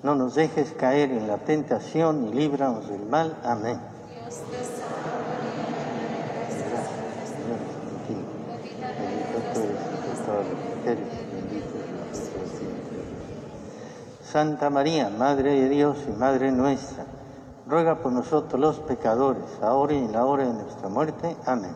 No 0.02 0.16
nos 0.16 0.34
dejes 0.34 0.72
caer 0.72 1.12
en 1.12 1.28
la 1.28 1.38
tentación 1.38 2.28
y 2.28 2.34
líbranos 2.34 2.90
del 2.90 3.06
mal. 3.06 3.38
Amén. 3.44 3.80
Santa 14.24 14.72
María, 14.72 15.12
Madre 15.12 15.52
de 15.52 15.70
Dios 15.70 15.98
y 16.08 16.18
Madre 16.18 16.52
nuestra, 16.52 17.06
ruega 17.68 18.00
por 18.00 18.12
nosotros 18.12 18.60
los 18.60 18.80
pecadores, 18.80 19.46
ahora 19.62 19.94
y 19.94 19.98
en 19.98 20.14
la 20.14 20.26
hora 20.26 20.48
de 20.48 20.54
nuestra 20.54 20.90
muerte. 20.90 21.38
Amén. 21.46 21.76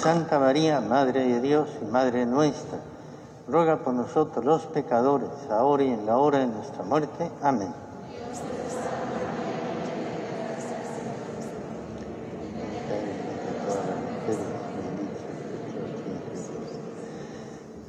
Santa 0.00 0.38
María, 0.38 0.80
Madre 0.80 1.26
de 1.26 1.42
Dios 1.42 1.68
y 1.82 1.84
Madre 1.84 2.24
nuestra, 2.24 2.78
ruega 3.46 3.84
por 3.84 3.92
nosotros 3.92 4.42
los 4.42 4.64
pecadores, 4.64 5.28
ahora 5.50 5.82
y 5.82 5.90
en 5.90 6.06
la 6.06 6.16
hora 6.16 6.38
de 6.38 6.46
nuestra 6.46 6.82
muerte. 6.84 7.30
Amén. 7.42 7.70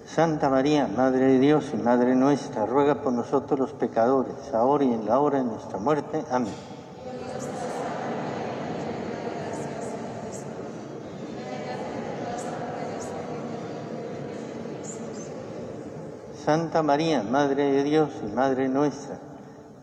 Santa 0.06 0.50
María, 0.50 0.88
Madre 0.88 1.28
de 1.28 1.39
Dios 1.39 1.71
y 1.74 1.78
Madre 1.78 2.13
nuestra, 2.15 2.65
ruega 2.65 2.95
por 2.95 3.13
nosotros 3.13 3.58
los 3.58 3.71
pecadores, 3.71 4.54
ahora 4.54 4.84
y 4.84 4.91
en 4.93 5.06
la 5.06 5.17
hora 5.17 5.38
de 5.38 5.45
nuestra 5.45 5.80
muerte. 5.80 6.26
Amén. 6.30 6.70
Santa 16.45 16.82
María, 16.82 17.21
Madre 17.21 17.71
de 17.71 17.84
Dios 17.84 18.10
y 18.23 18.36
Madre 18.36 18.67
nuestra, 18.67 19.19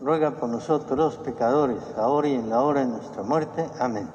ruega 0.01 0.31
por 0.31 0.49
nosotros 0.49 0.97
los 0.97 1.15
pecadores, 1.15 1.81
ahora 1.97 2.27
y 2.27 2.33
en 2.33 2.49
la 2.49 2.61
hora 2.61 2.81
de 2.81 2.87
nuestra 2.87 3.23
muerte. 3.23 3.65
Amén. 3.79 4.09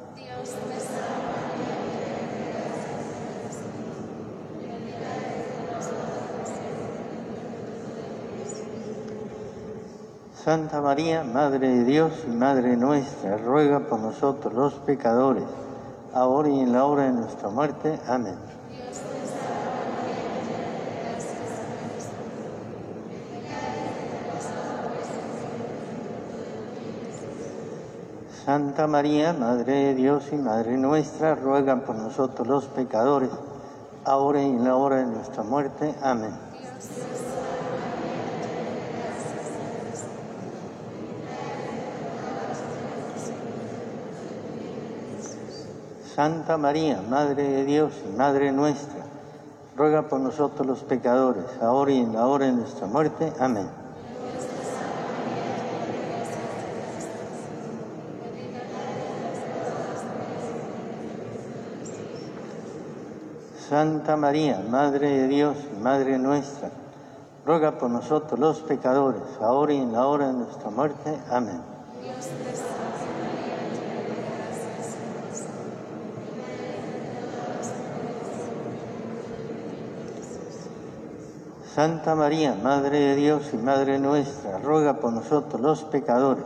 Santa 10.44 10.82
María, 10.82 11.24
Madre 11.24 11.66
de 11.66 11.84
Dios 11.84 12.12
y 12.26 12.30
Madre 12.30 12.76
nuestra, 12.76 13.38
ruega 13.38 13.80
por 13.88 14.00
nosotros 14.00 14.52
los 14.52 14.74
pecadores, 14.74 15.44
ahora 16.12 16.50
y 16.50 16.60
en 16.60 16.74
la 16.74 16.84
hora 16.84 17.04
de 17.04 17.12
nuestra 17.12 17.48
muerte. 17.48 17.98
Amén. 18.06 18.53
Santa 28.44 28.86
María, 28.86 29.32
Madre 29.32 29.72
de 29.72 29.94
Dios 29.94 30.24
y 30.30 30.36
Madre 30.36 30.76
nuestra, 30.76 31.34
ruega 31.34 31.76
por 31.76 31.96
nosotros 31.96 32.46
los 32.46 32.66
pecadores, 32.66 33.30
ahora 34.04 34.42
y 34.42 34.44
en 34.44 34.64
la 34.64 34.76
hora 34.76 34.96
de 34.96 35.06
nuestra 35.06 35.42
muerte. 35.42 35.94
Amén. 36.02 36.34
Santa 46.14 46.58
María, 46.58 47.00
Madre 47.08 47.44
de 47.44 47.64
Dios 47.64 47.94
y 48.06 48.14
Madre 48.14 48.52
nuestra, 48.52 49.06
ruega 49.74 50.02
por 50.02 50.20
nosotros 50.20 50.66
los 50.66 50.80
pecadores, 50.80 51.46
ahora 51.62 51.92
y 51.92 52.00
en 52.00 52.12
la 52.12 52.26
hora 52.26 52.44
de 52.44 52.52
nuestra 52.52 52.86
muerte. 52.86 53.32
Amén. 53.40 53.83
Santa 63.68 64.14
María, 64.16 64.62
Madre 64.68 65.08
de 65.08 65.26
Dios 65.26 65.56
y 65.74 65.80
Madre 65.80 66.18
nuestra, 66.18 66.68
ruega 67.46 67.78
por 67.78 67.88
nosotros 67.88 68.38
los 68.38 68.60
pecadores, 68.60 69.22
ahora 69.40 69.72
y 69.72 69.78
en 69.78 69.92
la 69.92 70.06
hora 70.06 70.26
de 70.26 70.34
nuestra 70.34 70.68
muerte. 70.68 71.18
Amén. 71.30 71.62
Santa 81.74 82.14
María, 82.14 82.54
Madre 82.62 83.00
de 83.00 83.16
Dios 83.16 83.50
y 83.54 83.56
Madre 83.56 83.98
nuestra, 83.98 84.58
ruega 84.58 85.00
por 85.00 85.12
nosotros 85.12 85.60
los 85.62 85.84
pecadores, 85.84 86.44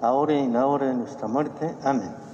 ahora 0.00 0.32
y 0.32 0.38
en 0.38 0.54
la 0.54 0.66
hora 0.66 0.86
de 0.86 0.94
nuestra 0.94 1.28
muerte. 1.28 1.74
Amén. 1.84 2.27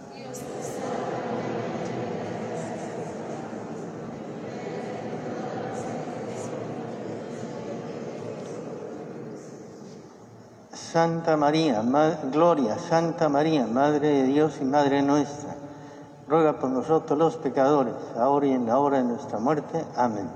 Santa 10.95 11.37
María, 11.37 11.83
Ma- 11.83 12.17
Gloria, 12.31 12.79
Santa 12.79 13.29
María, 13.29 13.67
Madre 13.67 14.07
de 14.11 14.23
Dios 14.29 14.59
y 14.61 14.65
Madre 14.65 15.03
nuestra, 15.03 15.57
ruega 16.29 16.61
por 16.61 16.71
nosotros 16.71 17.19
los 17.19 17.37
pecadores, 17.37 17.95
ahora 18.17 18.47
y 18.47 18.53
en 18.53 18.65
la 18.67 18.79
hora 18.79 18.99
de 18.99 19.03
nuestra 19.03 19.41
muerte. 19.41 19.85
Amén. 19.97 20.29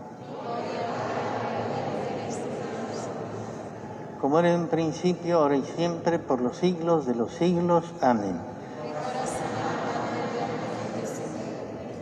Como 4.21 4.41
era 4.41 4.53
en 4.53 4.67
principio, 4.67 5.39
ahora 5.39 5.55
y 5.55 5.63
siempre, 5.63 6.19
por 6.19 6.41
los 6.41 6.57
siglos 6.57 7.07
de 7.07 7.15
los 7.15 7.31
siglos. 7.35 7.85
Amén. 8.01 8.41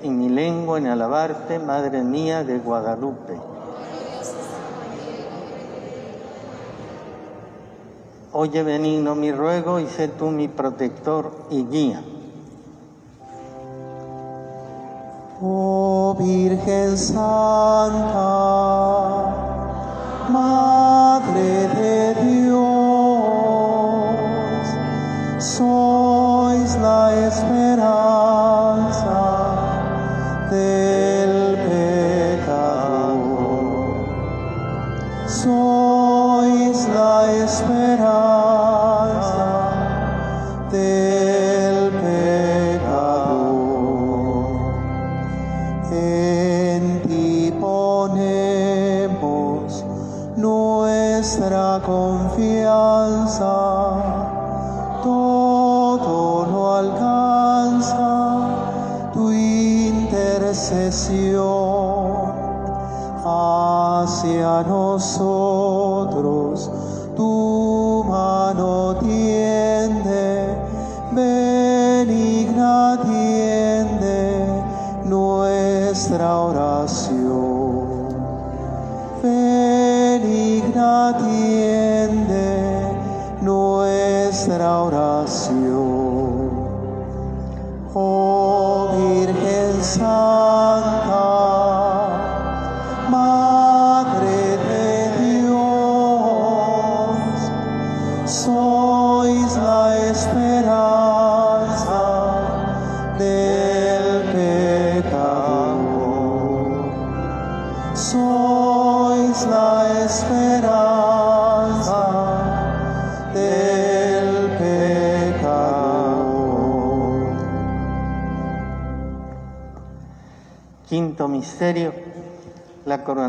Y 0.02 0.08
mi 0.08 0.30
lengua 0.30 0.78
en 0.78 0.86
alabarte, 0.86 1.58
Madre 1.58 2.02
mía 2.02 2.42
de 2.42 2.58
Guadalupe. 2.58 3.38
Oye 8.38 8.62
benigno 8.62 9.14
mi 9.14 9.32
ruego 9.32 9.80
y 9.80 9.86
sé 9.86 10.08
tú 10.08 10.26
mi 10.26 10.46
protector 10.46 11.32
y 11.48 11.64
guía. 11.64 12.02
Oh 15.40 16.14
Virgen 16.18 16.98
Santa, 16.98 17.24
Madre 20.28 21.68
de 21.80 22.05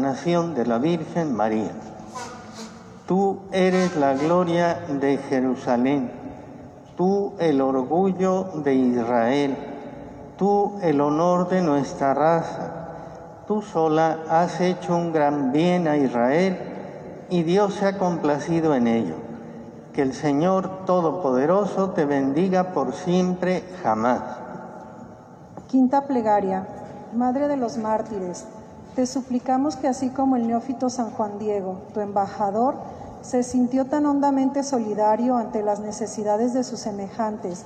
de 0.08 0.66
la 0.66 0.78
Virgen 0.78 1.36
María. 1.36 1.72
Tú 3.08 3.40
eres 3.52 3.98
la 3.98 4.14
gloria 4.14 4.86
de 4.88 5.18
Jerusalén, 5.18 6.10
tú 6.96 7.34
el 7.40 7.60
orgullo 7.60 8.46
de 8.64 8.74
Israel, 8.74 9.58
tú 10.38 10.80
el 10.82 11.02
honor 11.02 11.50
de 11.50 11.62
nuestra 11.62 12.14
raza. 12.14 13.44
Tú 13.48 13.62
sola 13.62 14.20
has 14.30 14.62
hecho 14.62 14.96
un 14.96 15.12
gran 15.12 15.52
bien 15.52 15.90
a 15.90 15.98
Israel 15.98 16.58
y 17.30 17.44
Dios 17.44 17.74
se 17.74 17.88
ha 17.88 17.98
complacido 17.98 18.76
en 18.76 18.88
ello. 18.88 19.16
Que 19.92 20.04
el 20.04 20.14
Señor 20.14 20.86
Todopoderoso 20.86 21.90
te 21.90 22.06
bendiga 22.06 22.72
por 22.72 22.94
siempre, 22.94 23.62
jamás. 23.84 24.22
Quinta 25.68 26.08
plegaria. 26.08 26.66
Madre 27.14 27.48
de 27.48 27.58
los 27.58 27.78
mártires, 27.78 28.46
te 28.98 29.06
suplicamos 29.06 29.76
que 29.76 29.88
así 29.88 30.10
como 30.10 30.38
el 30.38 30.48
neófito 30.48 30.90
San 30.90 31.12
Juan 31.12 31.38
Diego, 31.38 31.84
tu 31.94 32.00
embajador, 32.00 32.74
se 33.22 33.44
sintió 33.44 33.86
tan 33.86 34.08
hondamente 34.08 34.64
solidario 34.64 35.38
ante 35.38 35.62
las 35.62 35.80
necesidades 35.80 36.56
de 36.56 36.64
sus 36.64 36.80
semejantes 36.80 37.66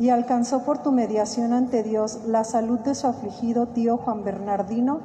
y 0.00 0.08
alcanzó 0.08 0.64
por 0.64 0.78
tu 0.78 0.90
mediación 0.90 1.52
ante 1.52 1.84
Dios 1.84 2.22
la 2.26 2.42
salud 2.42 2.80
de 2.80 2.96
su 2.96 3.06
afligido 3.06 3.68
tío 3.68 3.98
Juan 3.98 4.24
Bernardino, 4.24 4.98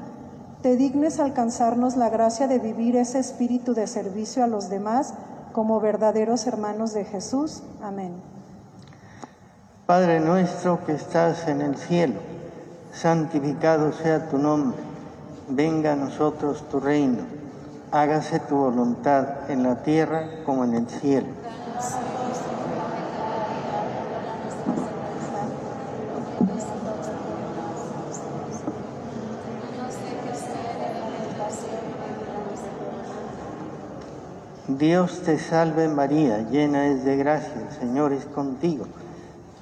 te 0.63 0.75
dignes 0.75 1.19
alcanzarnos 1.19 1.97
la 1.97 2.09
gracia 2.09 2.47
de 2.47 2.57
vivir 2.57 2.95
ese 2.95 3.19
espíritu 3.19 3.75
de 3.75 3.85
servicio 3.85 4.43
a 4.43 4.47
los 4.47 4.69
demás 4.71 5.13
como 5.53 5.79
verdaderos 5.79 6.47
hermanos 6.47 6.95
de 6.95 7.05
Jesús. 7.05 7.61
Amén. 7.83 8.13
Padre 9.85 10.19
nuestro 10.19 10.83
que 10.83 10.93
estás 10.93 11.47
en 11.47 11.61
el 11.61 11.75
cielo, 11.77 12.15
santificado 12.91 13.93
sea 13.93 14.27
tu 14.29 14.39
nombre, 14.39 14.88
venga 15.49 15.93
a 15.93 15.95
nosotros 15.95 16.63
tu 16.69 16.79
reino, 16.79 17.23
hágase 17.91 18.39
tu 18.39 18.55
voluntad 18.55 19.49
en 19.49 19.63
la 19.63 19.81
tierra 19.81 20.43
como 20.45 20.63
en 20.63 20.75
el 20.75 20.87
cielo. 20.87 21.27
Dios 34.67 35.23
te 35.25 35.37
salve 35.39 35.87
María, 35.89 36.47
llena 36.49 36.87
es 36.87 37.03
de 37.03 37.17
gracia, 37.17 37.53
el 37.69 37.75
Señor 37.75 38.13
es 38.13 38.25
contigo. 38.25 38.85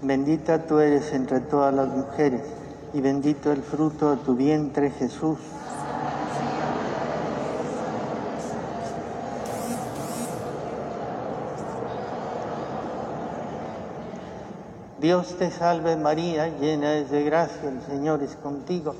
Bendita 0.01 0.67
tú 0.67 0.79
eres 0.79 1.11
entre 1.13 1.39
todas 1.39 1.73
las 1.73 1.87
mujeres 1.87 2.41
y 2.93 3.01
bendito 3.01 3.51
el 3.51 3.63
fruto 3.63 4.11
de 4.11 4.17
tu 4.17 4.35
vientre 4.35 4.91
Jesús. 4.91 5.39
Dios 14.99 15.35
te 15.37 15.51
salve 15.51 15.95
María, 15.95 16.47
llena 16.59 16.95
es 16.95 17.11
de 17.11 17.23
gracia, 17.23 17.69
el 17.69 17.83
Señor 17.83 18.23
es 18.23 18.35
contigo. 18.35 18.95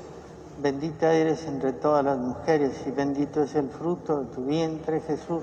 Bendita 0.62 1.12
eres 1.12 1.44
entre 1.46 1.72
todas 1.72 2.04
las 2.04 2.16
mujeres 2.18 2.72
y 2.86 2.92
bendito 2.92 3.42
es 3.42 3.56
el 3.56 3.68
fruto 3.68 4.20
de 4.20 4.26
tu 4.26 4.44
vientre 4.44 5.00
Jesús. 5.00 5.42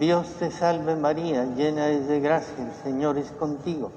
Dios 0.00 0.26
te 0.38 0.50
salve 0.50 0.96
María, 0.96 1.44
llena 1.44 1.88
es 1.88 2.08
de 2.08 2.20
gracia, 2.20 2.64
el 2.64 2.72
Señor 2.82 3.18
es 3.18 3.30
contigo. 3.32 3.90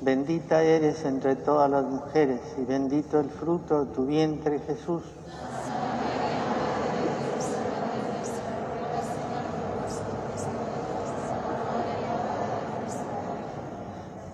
Bendita 0.00 0.62
eres 0.62 1.04
entre 1.04 1.36
todas 1.36 1.70
las 1.70 1.84
mujeres 1.84 2.40
y 2.56 2.64
bendito 2.64 3.20
el 3.20 3.28
fruto 3.28 3.84
de 3.84 3.94
tu 3.94 4.06
vientre 4.06 4.60
Jesús. 4.60 5.02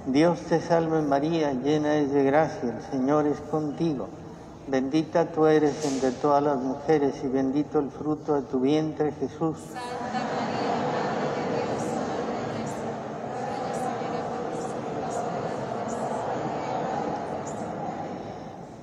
Dios 0.09 0.41
te 0.41 0.59
salve 0.59 1.03
María, 1.03 1.53
llena 1.53 1.97
es 1.97 2.11
de 2.11 2.25
gracia, 2.25 2.75
el 2.75 2.83
Señor 2.91 3.27
es 3.27 3.41
contigo. 3.43 4.09
Bendita 4.67 5.27
tú 5.27 5.45
eres 5.45 5.85
entre 5.85 6.13
todas 6.13 6.43
las 6.43 6.57
mujeres 6.57 7.23
y 7.23 7.27
bendito 7.27 7.79
el 7.79 7.91
fruto 7.91 8.37
de 8.37 8.43
tu 8.49 8.59
vientre 8.59 9.13
Jesús. 9.13 9.59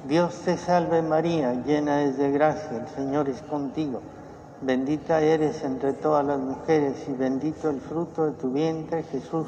Dios 0.08 0.36
te 0.46 0.58
salve 0.58 1.02
María, 1.02 1.54
llena 1.66 2.04
es 2.04 2.20
de 2.20 2.30
gracia, 2.30 2.78
el 2.78 2.88
Señor 2.90 3.30
es 3.30 3.42
contigo. 3.42 4.02
Bendita 4.62 5.22
eres 5.22 5.64
entre 5.64 5.94
todas 5.94 6.24
las 6.24 6.38
mujeres 6.38 7.04
y 7.08 7.14
bendito 7.14 7.72
el 7.72 7.82
fruto 7.82 8.28
de 8.28 8.34
tu 8.34 8.52
vientre 8.52 9.02
Jesús. 9.02 9.48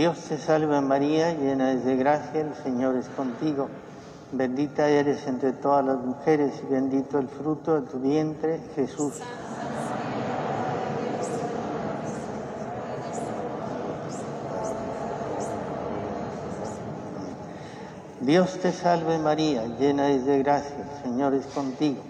Dios 0.00 0.18
te 0.30 0.38
salve 0.38 0.80
María, 0.80 1.34
llena 1.34 1.72
es 1.72 1.84
de 1.84 1.94
gracia, 1.94 2.40
el 2.40 2.54
Señor 2.54 2.96
es 2.96 3.06
contigo. 3.10 3.68
Bendita 4.32 4.88
eres 4.88 5.26
entre 5.26 5.52
todas 5.52 5.84
las 5.84 5.98
mujeres 5.98 6.54
y 6.62 6.72
bendito 6.72 7.18
el 7.18 7.28
fruto 7.28 7.78
de 7.78 7.86
tu 7.86 7.98
vientre 7.98 8.60
Jesús. 8.74 9.20
Dios 18.20 18.58
te 18.62 18.72
salve 18.72 19.18
María, 19.18 19.66
llena 19.78 20.08
es 20.08 20.24
de 20.24 20.38
gracia, 20.38 20.76
el 20.78 21.02
Señor 21.02 21.34
es 21.34 21.44
contigo. 21.48 22.00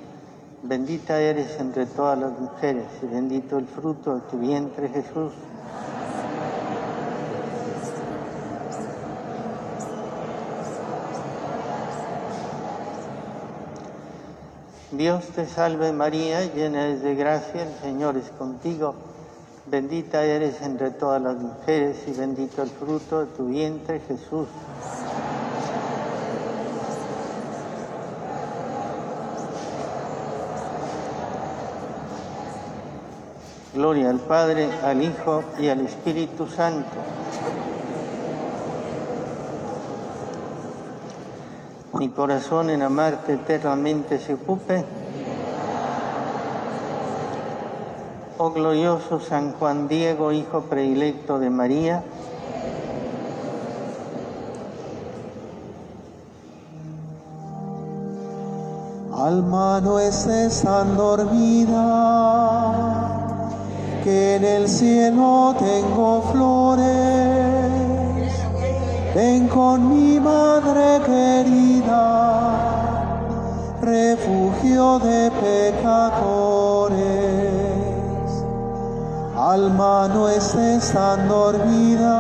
Bendita 0.63 1.21
eres 1.21 1.59
entre 1.59 1.87
todas 1.87 2.17
las 2.17 2.39
mujeres 2.39 2.87
y 3.03 3.07
bendito 3.07 3.59
el 3.59 3.67
fruto 3.67 4.15
de 4.15 4.21
tu 4.31 4.39
vientre 4.39 4.91
Jesús. 4.91 5.33
Dios 14.93 15.25
te 15.37 15.47
salve 15.47 15.93
María, 15.93 16.53
llena 16.53 16.89
es 16.89 17.01
de 17.03 17.15
gracia, 17.15 17.63
el 17.63 17.73
Señor 17.81 18.17
es 18.17 18.29
contigo. 18.31 18.97
Bendita 19.67 20.25
eres 20.25 20.61
entre 20.63 20.91
todas 20.91 21.23
las 21.23 21.37
mujeres 21.37 21.97
y 22.09 22.13
bendito 22.13 22.61
el 22.61 22.71
fruto 22.71 23.21
de 23.21 23.27
tu 23.27 23.47
vientre 23.47 24.01
Jesús. 24.01 24.49
Gloria 33.75 34.11
al 34.11 34.19
Padre, 34.19 34.69
al 34.83 35.01
Hijo 35.03 35.45
y 35.61 35.69
al 35.69 35.87
Espíritu 35.87 36.49
Santo. 36.49 36.99
Mi 42.01 42.09
corazón 42.09 42.71
en 42.71 42.81
amarte 42.81 43.35
eternamente 43.35 44.19
se 44.19 44.33
ocupe. 44.33 44.83
Oh 48.39 48.51
glorioso 48.53 49.21
San 49.21 49.53
Juan 49.53 49.87
Diego, 49.87 50.33
hijo 50.33 50.63
predilecto 50.63 51.39
de 51.39 51.51
María, 51.51 52.03
Alma 59.15 59.83
nuestra 59.83 60.47
está 60.47 60.85
dormida, 60.85 61.77
que 64.03 64.37
en 64.37 64.45
el 64.45 64.67
cielo 64.69 65.55
tengo 65.59 66.23
flores. 66.33 67.30
Ven 69.15 69.49
con 69.49 69.89
mi 69.89 70.21
madre 70.21 71.01
querida, 71.05 71.99
refugio 73.83 75.01
de 75.01 75.33
pecadores. 75.33 77.01
Alma 79.37 80.07
no 80.07 80.29
estés 80.29 80.93
tan 80.93 81.27
dormida, 81.29 82.15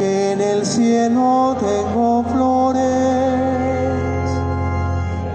que 0.00 0.32
en 0.32 0.40
el 0.40 0.66
cielo 0.66 1.54
tengo 1.60 2.24
flores. 2.24 2.82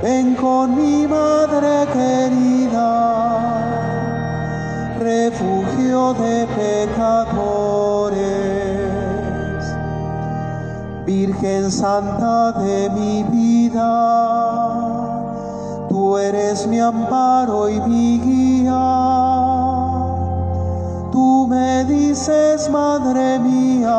Ven 0.03 0.35
con 0.35 0.75
mi 0.75 1.07
madre 1.07 1.87
querida, 1.93 2.89
refugio 4.99 6.13
de 6.15 6.45
pecadores. 6.47 7.41
Virgen 11.11 11.69
Santa 11.69 12.53
de 12.53 12.89
mi 12.89 13.21
vida, 13.23 13.83
tú 15.89 16.17
eres 16.17 16.65
mi 16.67 16.79
amparo 16.79 17.67
y 17.67 17.81
mi 17.81 18.17
guía. 18.17 18.79
Tú 21.11 21.47
me 21.49 21.83
dices, 21.83 22.69
Madre 22.69 23.39
mía, 23.39 23.91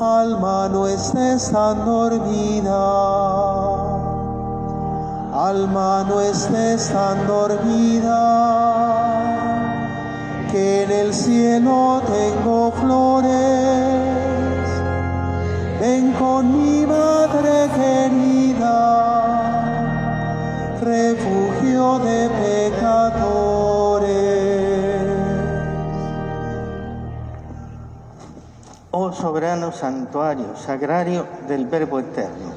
alma 0.00 0.70
no 0.72 0.86
estés 0.88 1.50
tan 1.52 1.84
dormida. 1.84 2.86
Alma 5.34 6.06
no 6.08 6.22
estés 6.22 6.88
tan 6.88 7.26
dormida, 7.26 8.16
que 10.50 10.84
en 10.84 10.90
el 10.90 11.12
cielo 11.12 12.00
tengo 12.06 12.72
flores. 12.80 14.07
Ven 15.80 16.12
con 16.14 16.50
mi 16.50 16.84
madre 16.84 17.68
querida, 17.76 18.74
refugio 20.82 22.00
de 22.00 22.28
pecadores. 22.40 24.08
Oh 28.90 29.12
soberano 29.12 29.70
santuario, 29.70 30.56
sagrario 30.56 31.28
del 31.46 31.66
Verbo 31.66 32.00
Eterno. 32.00 32.48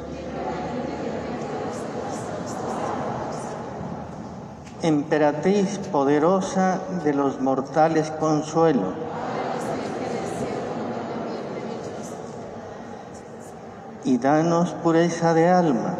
Emperatriz 4.82 5.78
poderosa 5.92 6.80
de 7.04 7.14
los 7.14 7.40
mortales 7.40 8.10
consuelo. 8.20 9.12
Y 14.04 14.18
danos 14.18 14.74
pureza 14.84 15.34
de 15.34 15.50
alma. 15.50 15.96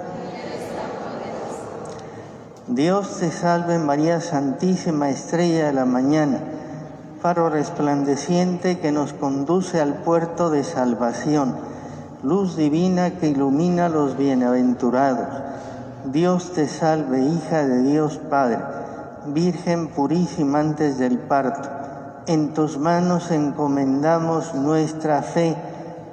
Dios 2.68 3.18
te 3.20 3.32
salve 3.32 3.80
María 3.80 4.22
Santísima 4.22 5.10
Estrella 5.10 5.68
de 5.68 5.74
la 5.74 5.86
Mañana, 5.86 6.40
faro 7.22 7.50
resplandeciente 7.50 8.80
que 8.80 8.92
nos 8.92 9.12
conduce 9.12 9.82
al 9.82 9.96
puerto 9.96 10.50
de 10.50 10.64
salvación, 10.64 11.58
luz 12.24 12.56
divina 12.56 13.12
que 13.12 13.28
ilumina 13.28 13.88
a 13.88 13.90
los 13.90 14.18
bienaventurados. 14.18 15.28
Dios 16.06 16.54
te 16.54 16.68
salve, 16.68 17.20
hija 17.20 17.68
de 17.68 17.84
Dios 17.84 18.20
Padre, 18.30 18.60
Virgen 19.28 19.90
purísima 19.90 20.62
antes 20.62 20.98
del 20.98 21.20
parto. 21.20 21.70
En 22.26 22.54
tus 22.54 22.78
manos 22.78 23.32
encomendamos 23.32 24.56
nuestra 24.56 25.22
fe 25.22 25.56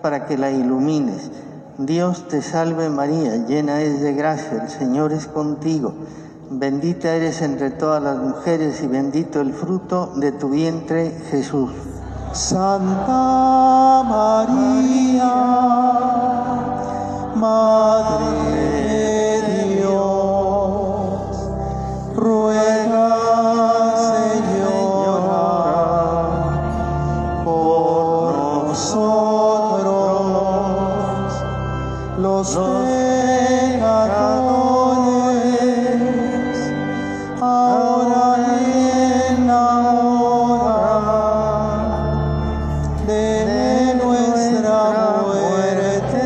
para 0.02 0.26
que 0.26 0.36
la 0.36 0.50
ilumines. 0.50 1.30
Dios 1.78 2.26
te 2.26 2.42
salve 2.42 2.90
María, 2.90 3.36
llena 3.46 3.82
es 3.82 4.00
de 4.00 4.12
gracia, 4.12 4.64
el 4.64 4.68
Señor 4.68 5.12
es 5.12 5.28
contigo. 5.28 5.94
Bendita 6.50 7.14
eres 7.14 7.40
entre 7.40 7.70
todas 7.70 8.02
las 8.02 8.18
mujeres 8.18 8.82
y 8.82 8.88
bendito 8.88 9.40
el 9.40 9.52
fruto 9.52 10.12
de 10.16 10.32
tu 10.32 10.48
vientre, 10.48 11.12
Jesús. 11.30 11.70
Santa 12.32 14.02
María, 14.08 15.34
Madre 17.36 18.37
los 32.38 32.50
pecadores, 32.50 33.78
ahora 37.40 38.36
en 38.60 39.46
la 39.48 39.90
hora 39.90 40.78
de 43.08 43.94
nuestra 43.96 44.80
muerte. 45.26 46.22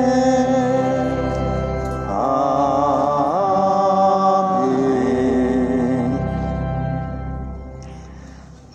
Amén. 2.11 3.33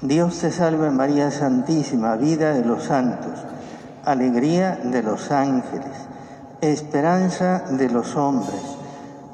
Dios 0.01 0.39
te 0.39 0.51
salve 0.51 0.89
María 0.89 1.29
Santísima, 1.29 2.15
vida 2.15 2.53
de 2.53 2.65
los 2.65 2.85
santos, 2.85 3.37
alegría 4.05 4.79
de 4.83 5.03
los 5.03 5.29
ángeles, 5.31 6.07
esperanza 6.61 7.63
de 7.69 7.89
los 7.89 8.15
hombres, 8.15 8.61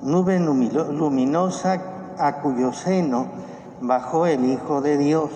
nube 0.02 0.40
lumino- 0.40 0.92
luminosa 0.92 1.82
a 2.18 2.42
cuyo 2.42 2.74
seno 2.74 3.28
bajó 3.82 4.26
el 4.28 4.46
Hijo 4.46 4.82
de 4.82 4.98
Dios. 4.98 5.30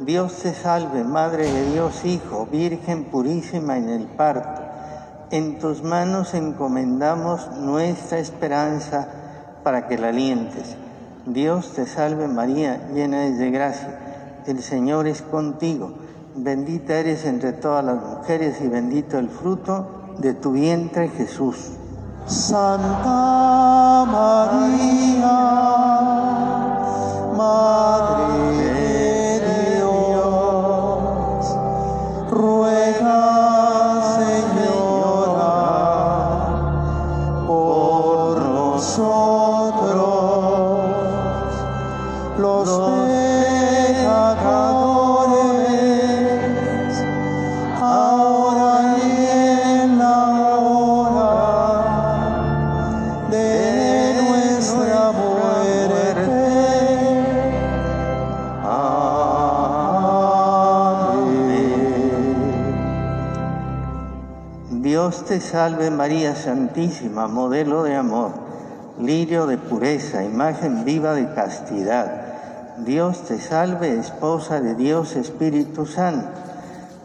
Dios 0.00 0.34
te 0.42 0.52
salve, 0.52 1.04
Madre 1.04 1.50
de 1.50 1.72
Dios 1.72 2.04
Hijo, 2.04 2.46
Virgen 2.50 3.04
purísima 3.04 3.78
en 3.78 3.88
el 3.88 4.06
parto. 4.06 4.62
En 5.30 5.58
tus 5.58 5.82
manos 5.82 6.34
encomendamos 6.34 7.50
nuestra 7.58 8.18
esperanza 8.18 9.08
para 9.62 9.88
que 9.88 9.98
la 9.98 10.08
alientes. 10.08 10.76
Dios 11.24 11.72
te 11.74 11.86
salve 11.86 12.28
María, 12.28 12.88
llena 12.92 13.24
eres 13.24 13.38
de 13.38 13.50
gracia. 13.50 13.98
El 14.46 14.62
Señor 14.62 15.06
es 15.06 15.22
contigo. 15.22 15.94
Bendita 16.36 16.94
eres 16.94 17.24
entre 17.24 17.52
todas 17.52 17.84
las 17.84 17.96
mujeres 17.96 18.60
y 18.60 18.68
bendito 18.68 19.18
el 19.18 19.28
fruto 19.28 20.05
de 20.18 20.34
tu 20.34 20.52
vientre 20.52 21.08
Jesús. 21.08 21.72
Santa 22.26 24.04
María, 24.10 25.38
Madre 27.36 28.50
de 29.40 29.76
Dios, 29.76 31.56
ruega, 32.30 33.22
Señora, 34.18 35.54
por 37.46 38.38
nosotros, 38.40 39.06
los 42.38 42.75
Dios 65.06 65.24
te 65.24 65.40
salve 65.40 65.88
María 65.92 66.34
Santísima, 66.34 67.28
modelo 67.28 67.84
de 67.84 67.94
amor, 67.94 68.32
lirio 69.00 69.46
de 69.46 69.56
pureza, 69.56 70.24
imagen 70.24 70.84
viva 70.84 71.14
de 71.14 71.32
castidad. 71.32 72.10
Dios 72.78 73.22
te 73.22 73.38
salve, 73.38 74.00
esposa 74.00 74.60
de 74.60 74.74
Dios 74.74 75.14
Espíritu 75.14 75.86
Santo, 75.86 76.26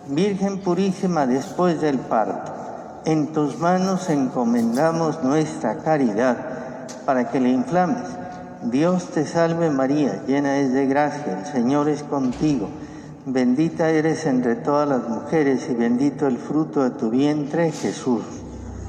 Virgen 0.08 0.62
purísima 0.62 1.28
después 1.28 1.80
del 1.80 2.00
parto. 2.00 2.52
En 3.06 3.34
tus 3.34 3.60
manos 3.60 4.10
encomendamos 4.10 5.22
nuestra 5.22 5.78
caridad 5.78 6.38
para 7.06 7.30
que 7.30 7.40
la 7.40 7.50
inflames. 7.50 8.10
Dios 8.64 9.10
te 9.10 9.28
salve 9.28 9.70
María, 9.70 10.24
llena 10.26 10.58
es 10.58 10.74
de 10.74 10.88
gracia, 10.88 11.38
el 11.38 11.46
Señor 11.46 11.88
es 11.88 12.02
contigo. 12.02 12.68
Bendita 13.26 13.90
eres 13.90 14.26
entre 14.26 14.56
todas 14.56 14.90
las 14.90 15.08
mujeres 15.08 15.68
y 15.70 15.76
bendito 15.76 16.26
el 16.26 16.38
fruto 16.40 16.84
de 16.84 16.90
tu 16.90 17.12
vientre, 17.12 17.72
Jesús. 17.72 18.24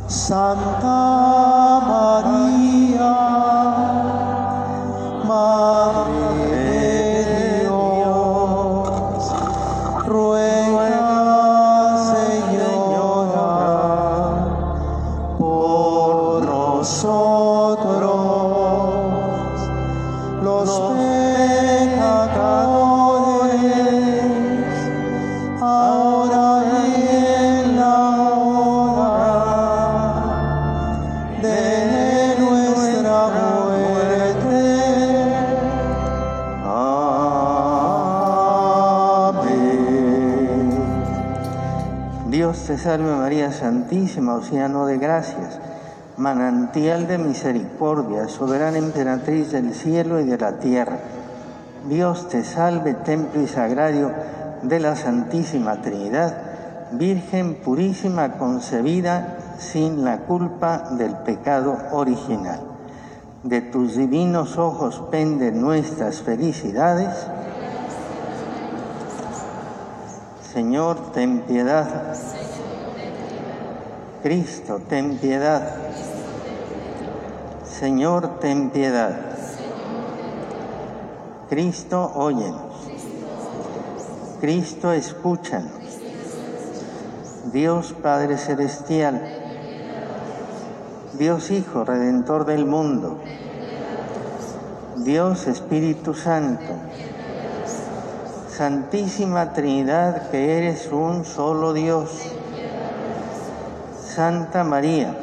Santa 0.08 1.80
María, 1.86 3.12
Madre 5.26 6.31
salve 42.78 43.14
María 43.14 43.52
Santísima, 43.52 44.34
océano 44.34 44.86
de 44.86 44.98
gracias, 44.98 45.58
manantial 46.16 47.06
de 47.06 47.18
misericordia, 47.18 48.28
soberana 48.28 48.78
emperatriz 48.78 49.52
del 49.52 49.74
cielo 49.74 50.20
y 50.20 50.24
de 50.24 50.38
la 50.38 50.58
tierra. 50.58 50.98
Dios 51.88 52.28
te 52.28 52.44
salve, 52.44 52.94
templo 52.94 53.42
y 53.42 53.48
sagrario 53.48 54.12
de 54.62 54.80
la 54.80 54.96
Santísima 54.96 55.82
Trinidad, 55.82 56.36
Virgen 56.92 57.54
purísima 57.54 58.32
concebida 58.32 59.38
sin 59.58 60.04
la 60.04 60.18
culpa 60.18 60.90
del 60.90 61.16
pecado 61.16 61.76
original. 61.92 62.60
De 63.42 63.62
tus 63.62 63.96
divinos 63.96 64.58
ojos 64.58 65.02
penden 65.10 65.60
nuestras 65.60 66.20
felicidades. 66.20 67.08
Señor, 70.52 71.12
ten 71.12 71.40
piedad. 71.40 72.12
Cristo, 74.22 74.80
ten 74.88 75.18
piedad. 75.18 75.74
Señor, 77.64 78.38
ten 78.38 78.70
piedad. 78.70 79.16
Cristo, 81.48 82.12
óyenos. 82.14 82.88
Cristo, 84.40 84.92
escúchanos. 84.92 85.72
Dios 87.52 87.94
Padre 88.00 88.38
Celestial, 88.38 89.20
Dios 91.18 91.50
Hijo, 91.50 91.84
Redentor 91.84 92.46
del 92.46 92.64
mundo, 92.64 93.18
Dios 94.98 95.48
Espíritu 95.48 96.14
Santo, 96.14 96.72
Santísima 98.48 99.52
Trinidad, 99.52 100.30
que 100.30 100.58
eres 100.58 100.90
un 100.92 101.24
solo 101.24 101.72
Dios, 101.72 102.32
Santa 104.14 104.62
María, 104.62 105.14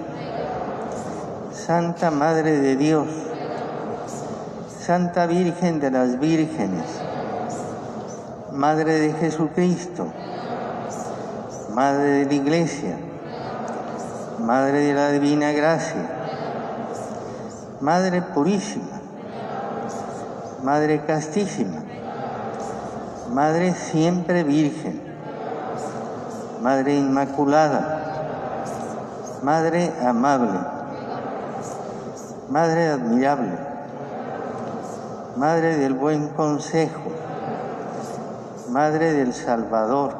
Santa 1.53 2.09
Madre 2.09 2.59
de 2.59 2.75
Dios, 2.75 3.07
Santa 4.83 5.27
Virgen 5.27 5.79
de 5.79 5.91
las 5.91 6.19
Vírgenes, 6.19 6.85
Madre 8.51 8.93
de 8.93 9.13
Jesucristo, 9.13 10.07
Madre 11.75 12.09
de 12.09 12.25
la 12.25 12.33
Iglesia, 12.33 12.97
Madre 14.39 14.79
de 14.79 14.93
la 14.95 15.11
Divina 15.11 15.51
Gracia, 15.51 16.09
Madre 17.81 18.23
Purísima, 18.23 19.01
Madre 20.63 21.05
Castísima, 21.05 21.83
Madre 23.31 23.75
Siempre 23.75 24.43
Virgen, 24.43 24.99
Madre 26.63 26.95
Inmaculada, 26.95 27.98
Madre 29.43 29.93
Amable, 30.05 30.59
Madre 32.49 32.89
Admirable, 32.89 33.57
Madre 35.37 35.77
del 35.77 35.93
Buen 35.93 36.27
Consejo, 36.29 36.99
Madre 38.69 39.13
del 39.13 39.33
Salvador, 39.33 40.13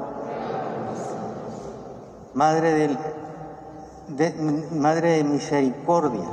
Madre, 2.33 2.73
del, 2.73 2.97
de, 4.07 4.33
Madre 4.71 5.17
de 5.17 5.23
Misericordia, 5.25 6.25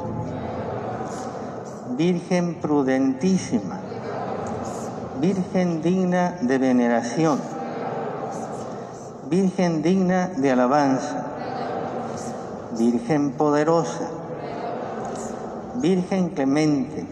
Virgen 1.96 2.54
prudentísima, 2.60 3.80
Virgen 5.20 5.82
digna 5.82 6.36
de 6.40 6.58
veneración, 6.58 7.40
Virgen 9.28 9.82
digna 9.82 10.28
de 10.36 10.52
alabanza, 10.52 11.35
Virgen 12.78 13.30
poderosa, 13.32 14.10
Virgen 15.76 16.28
clemente, 16.28 17.06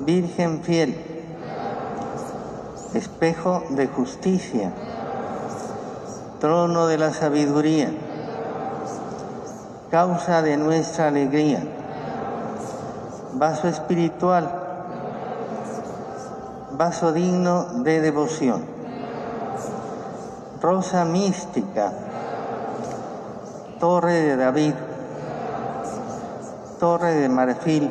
Virgen 0.00 0.62
fiel, 0.62 0.96
espejo 2.94 3.62
de 3.68 3.86
justicia, 3.88 4.72
trono 6.40 6.86
de 6.86 6.96
la 6.96 7.12
sabiduría, 7.12 7.92
causa 9.90 10.40
de 10.40 10.56
nuestra 10.56 11.08
alegría, 11.08 11.62
vaso 13.34 13.68
espiritual, 13.68 14.50
vaso 16.78 17.12
digno 17.12 17.64
de 17.84 18.00
devoción, 18.00 18.64
rosa 20.62 21.04
mística, 21.04 21.92
torre 23.82 24.12
de 24.12 24.36
David, 24.36 24.74
torre 26.78 27.14
de 27.14 27.28
marfil, 27.28 27.90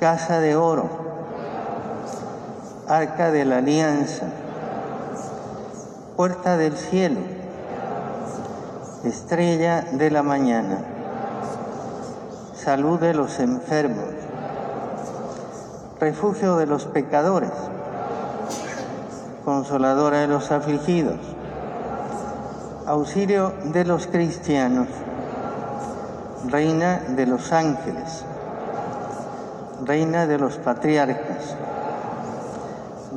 casa 0.00 0.40
de 0.40 0.56
oro, 0.56 0.88
arca 2.88 3.30
de 3.30 3.44
la 3.44 3.58
alianza, 3.58 4.26
puerta 6.16 6.56
del 6.56 6.76
cielo, 6.76 7.20
estrella 9.04 9.82
de 9.92 10.10
la 10.10 10.24
mañana, 10.24 10.78
salud 12.56 12.98
de 12.98 13.14
los 13.14 13.38
enfermos, 13.38 14.08
refugio 16.00 16.56
de 16.56 16.66
los 16.66 16.86
pecadores, 16.86 17.52
consoladora 19.44 20.18
de 20.18 20.26
los 20.26 20.50
afligidos, 20.50 21.33
auxilio 22.86 23.54
de 23.72 23.84
los 23.84 24.06
cristianos, 24.06 24.88
reina 26.50 27.00
de 27.08 27.26
los 27.26 27.50
ángeles, 27.50 28.24
reina 29.84 30.26
de 30.26 30.38
los 30.38 30.58
patriarcas, 30.58 31.56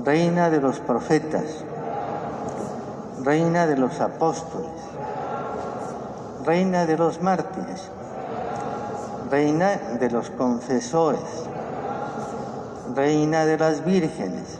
reina 0.05 0.49
de 0.49 0.61
los 0.61 0.79
profetas, 0.79 1.65
reina 3.23 3.67
de 3.67 3.75
los 3.75 3.99
apóstoles, 3.99 4.71
reina 6.45 6.85
de 6.85 6.97
los 6.97 7.21
mártires, 7.21 7.91
reina 9.29 9.75
de 9.99 10.09
los 10.09 10.29
confesores, 10.29 11.43
reina 12.95 13.45
de 13.45 13.57
las 13.57 13.83
vírgenes, 13.83 14.59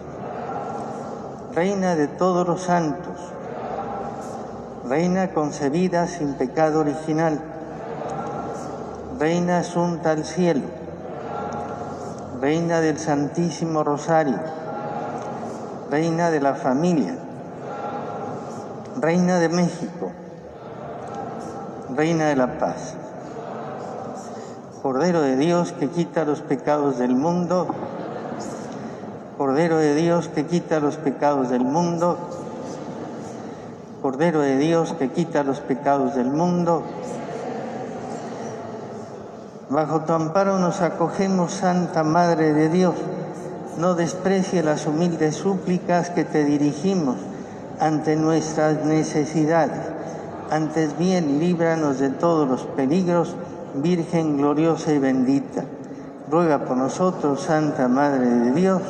reina 1.56 1.96
de 1.96 2.10
todos 2.10 2.46
los 2.46 2.64
santos, 2.64 3.37
reina 4.88 5.30
concebida 5.34 6.08
sin 6.08 6.34
pecado 6.34 6.80
original, 6.80 7.40
reina 9.20 9.60
asunta 9.60 10.12
al 10.12 10.24
cielo, 10.26 10.66
reina 12.42 12.82
del 12.82 12.98
Santísimo 12.98 13.84
Rosario, 13.84 14.40
reina 15.90 16.32
de 16.32 16.40
la 16.42 16.56
familia, 16.56 17.16
Reina 19.00 19.38
de 19.38 19.48
México, 19.48 20.12
Reina 21.96 22.30
de 22.30 22.36
la 22.36 22.58
Paz, 22.58 22.96
Cordero 24.82 25.22
de 25.22 25.36
Dios 25.36 25.72
que 25.72 25.88
quita 25.90 26.26
los 26.26 26.42
pecados 26.42 26.98
del 26.98 27.14
mundo, 27.14 27.68
Cordero 29.38 29.78
de 29.78 29.94
Dios 29.94 30.30
que 30.30 30.48
quita 30.48 30.80
los 30.80 30.96
pecados 30.96 31.50
del 31.50 31.64
mundo, 31.64 32.18
Cordero 34.08 34.40
de 34.40 34.58
Dios 34.58 34.94
que 34.94 35.10
quita 35.10 35.44
los 35.44 35.60
pecados 35.60 36.16
del 36.16 36.28
mundo. 36.28 36.82
Bajo 39.70 40.00
tu 40.06 40.14
amparo 40.14 40.60
nos 40.60 40.80
acogemos, 40.80 41.52
Santa 41.52 42.06
Madre 42.06 42.54
de 42.54 42.70
Dios. 42.70 42.96
No 43.78 43.96
desprecie 43.96 44.64
las 44.64 44.88
humildes 44.88 45.36
súplicas 45.36 46.10
que 46.10 46.24
te 46.24 46.46
dirigimos 46.46 47.18
ante 47.82 48.16
nuestras 48.16 48.86
necesidades. 48.86 49.82
Antes 50.52 50.98
bien, 50.98 51.42
líbranos 51.42 52.00
de 52.00 52.10
todos 52.10 52.48
los 52.48 52.62
peligros, 52.64 53.36
Virgen 53.74 54.38
gloriosa 54.38 54.94
y 54.94 55.00
bendita. 55.00 55.66
Ruega 56.32 56.60
por 56.60 56.78
nosotros, 56.78 57.42
Santa 57.42 57.90
Madre 57.90 58.26
de 58.26 58.52
Dios. 58.54 58.82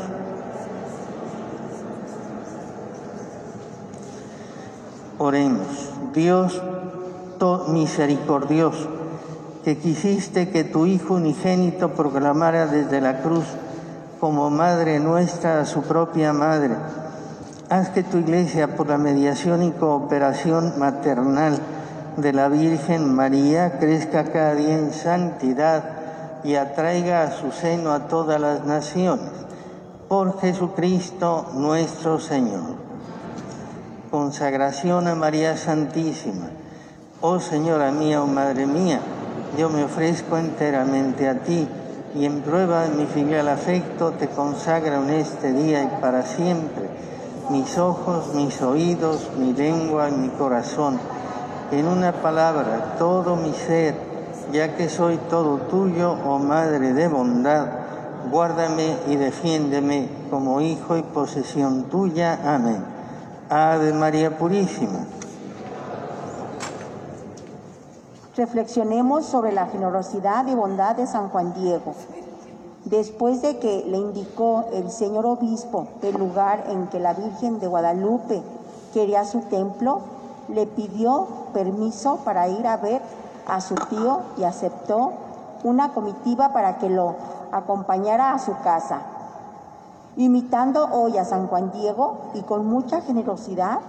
Oremos, 5.20 5.91
Dios 6.13 6.61
misericordioso, 7.68 8.88
que 9.63 9.78
quisiste 9.78 10.49
que 10.49 10.63
tu 10.63 10.86
Hijo 10.86 11.15
unigénito 11.15 11.89
proclamara 11.91 12.68
desde 12.68 13.01
la 13.01 13.22
cruz 13.22 13.45
como 14.20 14.49
Madre 14.49 14.99
nuestra 14.99 15.59
a 15.59 15.65
su 15.65 15.84
propia 15.84 16.34
Madre 16.34 16.76
Haz 17.70 17.89
que 17.89 18.01
tu 18.01 18.18
iglesia, 18.18 18.78
por 18.78 18.88
la 18.88 18.97
mediación 18.97 19.61
y 19.61 19.72
cooperación 19.72 20.80
maternal 20.80 21.59
de 22.15 22.32
la 22.32 22.47
Virgen 22.47 23.13
María, 23.13 23.78
crezca 23.78 24.24
cada 24.32 24.55
día 24.55 24.78
en 24.80 24.93
santidad 24.93 25.84
y 26.45 26.55
atraiga 26.55 27.24
a 27.24 27.32
su 27.32 27.51
seno 27.51 27.91
a 27.91 28.07
todas 28.07 28.39
las 28.39 28.65
naciones. 28.65 29.32
Por 30.07 30.39
Jesucristo 30.39 31.47
nuestro 31.55 32.20
Señor. 32.20 32.87
Consagración 34.10 35.08
a 35.08 35.16
María 35.16 35.58
Santísima. 35.58 36.49
Oh 37.22 37.39
Señora 37.39 37.91
mía, 37.91 38.22
oh 38.22 38.28
Madre 38.28 38.66
mía, 38.66 38.99
yo 39.58 39.70
me 39.70 39.84
ofrezco 39.84 40.38
enteramente 40.38 41.28
a 41.28 41.39
ti 41.39 41.68
y 42.16 42.26
en 42.26 42.41
prueba 42.41 42.84
de 42.84 42.95
mi 42.95 43.05
filial 43.05 43.47
afecto 43.47 44.12
te 44.12 44.28
consagro 44.28 45.03
en 45.03 45.10
este 45.12 45.51
día 45.51 45.84
y 45.84 46.01
para 46.01 46.24
siempre 46.24 46.89
mis 47.49 47.78
ojos, 47.78 48.34
mis 48.34 48.62
oídos, 48.62 49.30
mi 49.38 49.53
lengua 49.53 50.10
y 50.10 50.14
mi 50.14 50.30
corazón. 50.30 50.99
En 51.72 51.88
una 51.88 52.12
palabra, 52.12 52.95
todo 52.97 53.36
mi 53.36 53.53
ser, 53.53 53.95
ya 54.51 54.76
que 54.76 54.89
soy 54.89 55.18
todo 55.30 55.58
tuyo, 55.70 56.12
oh 56.26 56.39
Madre 56.39 56.93
de 56.93 57.08
bondad, 57.08 57.68
guárdame 58.32 58.97
y 59.08 59.16
defiéndeme 59.16 60.10
como 60.30 60.62
hijo 60.62 60.97
y 60.97 61.03
posesión 61.03 61.84
tuya. 61.84 62.39
Amén. 62.43 62.97
Ave 63.50 63.93
María 63.93 64.38
Purísima. 64.38 65.06
Reflexionemos 68.36 69.26
sobre 69.26 69.54
la 69.54 69.68
generosidad 69.68 70.45
y 70.48 70.54
bondad 70.54 70.98
de 70.98 71.08
San 71.08 71.30
Juan 71.30 71.54
Diego. 71.54 71.93
Después 72.84 73.41
de 73.41 73.58
que 73.58 73.86
le 73.88 73.98
indicó 73.98 74.66
el 74.74 74.91
señor 74.91 75.26
obispo 75.26 75.88
el 76.02 76.16
lugar 76.16 76.66
en 76.68 76.88
que 76.88 77.00
la 77.00 77.14
Virgen 77.14 77.60
de 77.60 77.68
Guadalupe 77.68 78.43
quería 78.93 79.24
su 79.24 79.39
templo, 79.41 80.02
le 80.50 80.68
pidió 80.68 81.28
permiso 81.54 82.18
para 82.26 82.50
ir 82.50 82.68
a 82.68 82.76
ver 82.76 83.02
a 83.48 83.62
su 83.62 83.76
tío 83.76 84.24
y 84.38 84.43
aceptó 84.43 85.14
una 85.64 85.93
comitiva 85.93 86.52
para 86.52 86.80
que 86.80 86.89
lo 86.89 87.16
acompañara 87.54 88.34
a 88.34 88.39
su 88.39 88.58
casa. 88.60 89.02
Imitando 90.18 90.84
hoy 90.91 91.15
a 91.20 91.26
San 91.26 91.45
Juan 91.45 91.72
Diego 91.72 92.32
y 92.34 92.41
con 92.41 92.65
mucha 92.65 93.01
generosidad, 93.01 93.80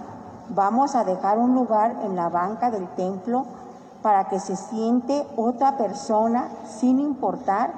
vamos 0.49 0.93
a 0.93 1.03
dejar 1.03 1.39
un 1.39 1.55
lugar 1.55 2.01
en 2.03 2.15
la 2.15 2.29
banca 2.29 2.69
del 2.69 2.87
templo 2.89 3.45
para 4.03 4.29
que 4.29 4.39
se 4.39 4.55
siente 4.55 5.25
otra 5.35 5.75
persona 5.75 6.49
sin 6.67 6.99
importar 6.99 7.73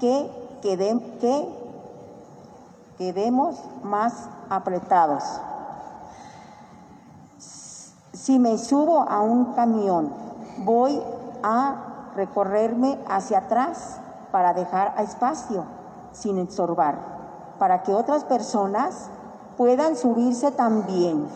que, 0.00 0.28
que 0.60 1.48
quedemos 2.98 3.62
más 3.84 4.28
apretados. 4.50 5.22
Si 8.12 8.40
me 8.40 8.58
subo 8.58 9.02
a 9.02 9.22
un 9.22 9.54
camión, 9.54 10.12
voy 10.64 11.00
a 11.44 11.76
recorrerme 12.16 12.98
hacia 13.08 13.38
atrás 13.38 14.00
para 14.32 14.52
dejar 14.52 14.94
espacio 14.98 15.64
sin 16.12 16.38
estorbar, 16.38 17.17
para 17.58 17.82
que 17.82 17.92
otras 17.92 18.24
personas 18.24 19.10
puedan 19.56 19.96
subirse 19.96 20.52
también. 20.52 21.26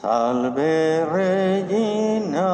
Salve 0.00 1.04
Regina. 1.12 2.48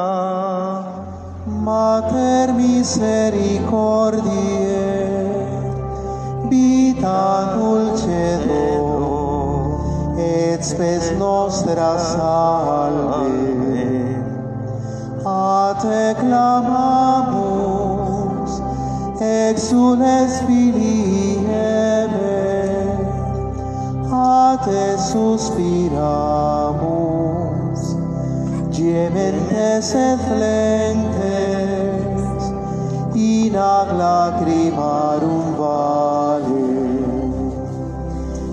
Mater 1.45 2.53
misericordiae, 2.53 5.29
vita 6.49 7.53
dulcedo, 7.55 8.57
et 10.17 10.63
spes 10.63 11.11
nostra 11.19 11.99
salve. 11.99 13.94
A 15.27 15.73
te 15.81 16.13
clamamus, 16.19 17.31
exules 19.19 20.41
filii 20.45 21.47
Eve, 21.49 22.93
a 24.11 24.55
te 24.63 24.97
suspiramus, 25.01 25.95
gementes 28.69 29.95
et 29.95 30.19
flentes, 30.27 30.93
in 33.15 33.55
ad 33.57 33.97
lacrimarum 33.97 35.55
vale. 35.57 36.69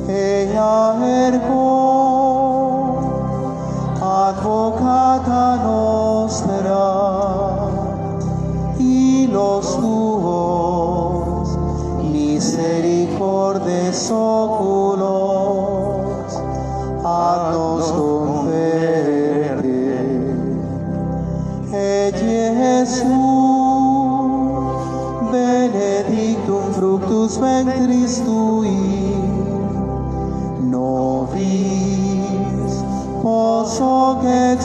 Ea 0.08 0.94
ergo, 1.26 1.91
advocata 4.32 5.60
nostra, 5.62 6.84
los 9.30 9.80
tuos 9.80 11.58
misericordes 12.10 14.10
oculos, 14.10 15.06
a 17.04 17.50
nos 17.52 17.92
converte. 17.92 18.62
Et 21.72 22.14
Jesús, 22.14 23.06
benedictum 25.32 26.72
fructus 26.74 27.38
ventris 27.38 28.20
tui, 28.24 29.01
τόσο 33.62 34.18
και 34.20 34.56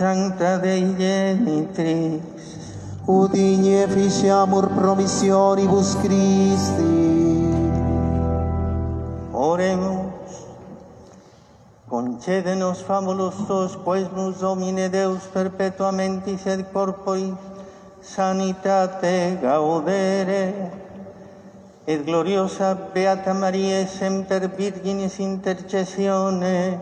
Santa 0.00 0.56
Dei 0.56 0.96
Genitrix, 0.96 2.24
udine 3.06 3.82
efficiamur 3.84 4.68
promissionibus 4.68 5.94
Christi. 6.00 7.52
Oremos. 9.34 10.08
Concédenos, 11.86 12.80
famulustos, 12.80 13.76
quesmus 13.76 14.40
Domine 14.40 14.88
Deus 14.88 15.28
perpetuamente 15.34 16.38
sed 16.38 16.72
corporis 16.72 17.36
sanitate 18.00 19.36
gaudere, 19.42 20.72
et 21.86 22.06
gloriosa 22.06 22.72
Beata 22.94 23.34
Maria 23.34 23.86
semper 23.86 24.48
Virginis 24.48 25.18
intercessione, 25.18 26.80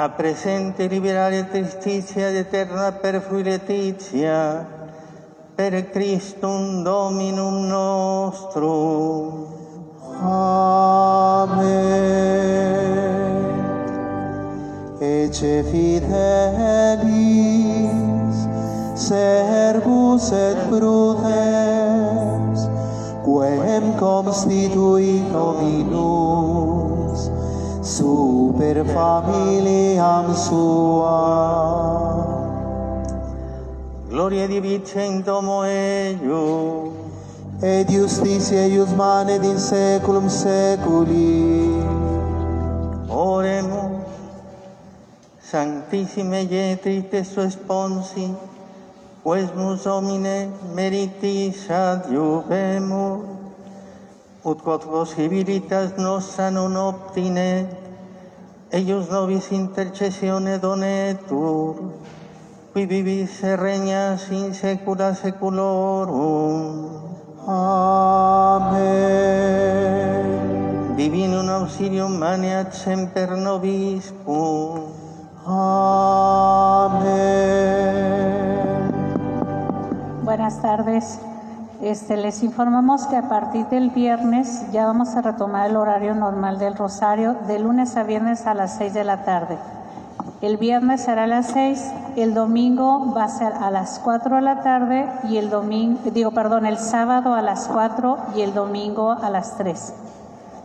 a 0.00 0.08
presente 0.10 0.86
liberare 0.86 1.48
tristitia 1.50 2.28
et 2.28 2.36
eterna 2.36 2.92
perfluiretizia 2.92 4.64
per 5.56 5.90
Christum 5.90 6.84
Dominum 6.84 7.66
nostrum. 7.66 9.46
Amen. 10.22 11.58
Ece 15.00 15.64
fidelis, 15.64 15.98
servus 18.94 20.30
et 20.30 20.58
prudens, 20.70 22.60
quem 23.26 23.98
constituit 23.98 25.26
Dominus, 25.32 26.87
super 27.96 28.84
familiam 28.84 30.34
sua. 30.34 31.16
Gloria 34.08 34.46
divice 34.46 35.00
in 35.00 35.22
domo 35.22 35.64
eius. 35.64 36.92
et 37.62 37.88
justitia 37.90 38.60
eius 38.68 38.90
manet 38.94 39.42
in 39.44 39.58
saeculum 39.58 40.28
saeculi. 40.28 41.72
Oremus. 43.08 44.06
Sanctissime 45.50 46.42
Ietri 46.44 47.02
te 47.10 47.24
su 47.24 47.40
esponsi, 47.40 48.28
quesmus 49.24 49.82
Domine 49.84 50.50
meritis 50.74 51.70
adiuvemus, 51.70 53.37
ut 54.48 54.62
possibilitas 54.64 55.96
nostra 55.98 56.50
non 56.50 56.76
obtinet, 56.76 57.68
eius 58.72 59.08
nobis 59.12 59.52
intercessione 59.52 60.58
donetur, 60.58 61.76
qui 62.72 62.86
vivis 62.86 63.42
et 63.44 63.60
regnas 63.60 64.30
in 64.32 64.54
saecula 64.54 65.14
saeculorum. 65.14 66.88
Amén. 67.44 68.88
Divinum 70.96 71.48
auxilium 71.48 72.18
maneat 72.18 72.72
semper 72.72 73.36
nobiscum. 73.36 74.92
Amén. 75.44 77.08
Buenas 80.24 80.60
tardes. 80.60 81.27
Este, 81.80 82.16
les 82.16 82.42
informamos 82.42 83.06
que 83.06 83.16
a 83.16 83.28
partir 83.28 83.66
del 83.66 83.90
viernes 83.90 84.68
ya 84.72 84.84
vamos 84.84 85.14
a 85.14 85.22
retomar 85.22 85.70
el 85.70 85.76
horario 85.76 86.12
normal 86.12 86.58
del 86.58 86.74
rosario 86.74 87.36
de 87.46 87.60
lunes 87.60 87.96
a 87.96 88.02
viernes 88.02 88.48
a 88.48 88.54
las 88.54 88.76
6 88.78 88.94
de 88.94 89.04
la 89.04 89.24
tarde. 89.24 89.56
El 90.40 90.56
viernes 90.56 91.02
será 91.02 91.24
a 91.24 91.26
las 91.28 91.46
6, 91.52 91.92
el 92.16 92.34
domingo 92.34 93.12
va 93.16 93.24
a 93.24 93.28
ser 93.28 93.52
a 93.52 93.70
las 93.70 94.00
4 94.00 94.36
de 94.36 94.42
la 94.42 94.62
tarde 94.62 95.08
y 95.28 95.36
el 95.36 95.50
domingo, 95.50 96.00
digo, 96.10 96.32
perdón, 96.32 96.66
el 96.66 96.78
sábado 96.78 97.32
a 97.32 97.42
las 97.42 97.68
4 97.68 98.18
y 98.34 98.40
el 98.40 98.54
domingo 98.54 99.12
a 99.12 99.30
las 99.30 99.56
3. 99.56 99.94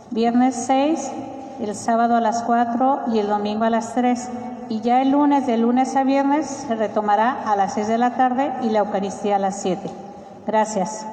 Viernes 0.10 0.56
6, 0.66 1.12
el 1.60 1.76
sábado 1.76 2.16
a 2.16 2.22
las 2.22 2.42
4 2.42 3.02
y 3.14 3.20
el 3.20 3.28
domingo 3.28 3.66
a 3.66 3.70
las 3.70 3.94
3. 3.94 4.30
Y 4.70 4.82
ya 4.82 5.04
el 5.04 5.12
lunes, 5.12 5.46
de 5.46 5.58
lunes 5.58 5.96
a 5.96 6.04
viernes, 6.04 6.48
se 6.48 6.74
retomará 6.74 7.44
a 7.46 7.56
las 7.56 7.76
6 7.76 7.88
de 7.88 7.98
la 8.00 8.16
tarde 8.16 8.52
y 8.64 8.70
la 8.70 8.80
Eucaristía 8.80 9.36
a 9.36 9.40
las 9.40 9.62
7. 9.62 10.03
Gracias. 10.46 11.06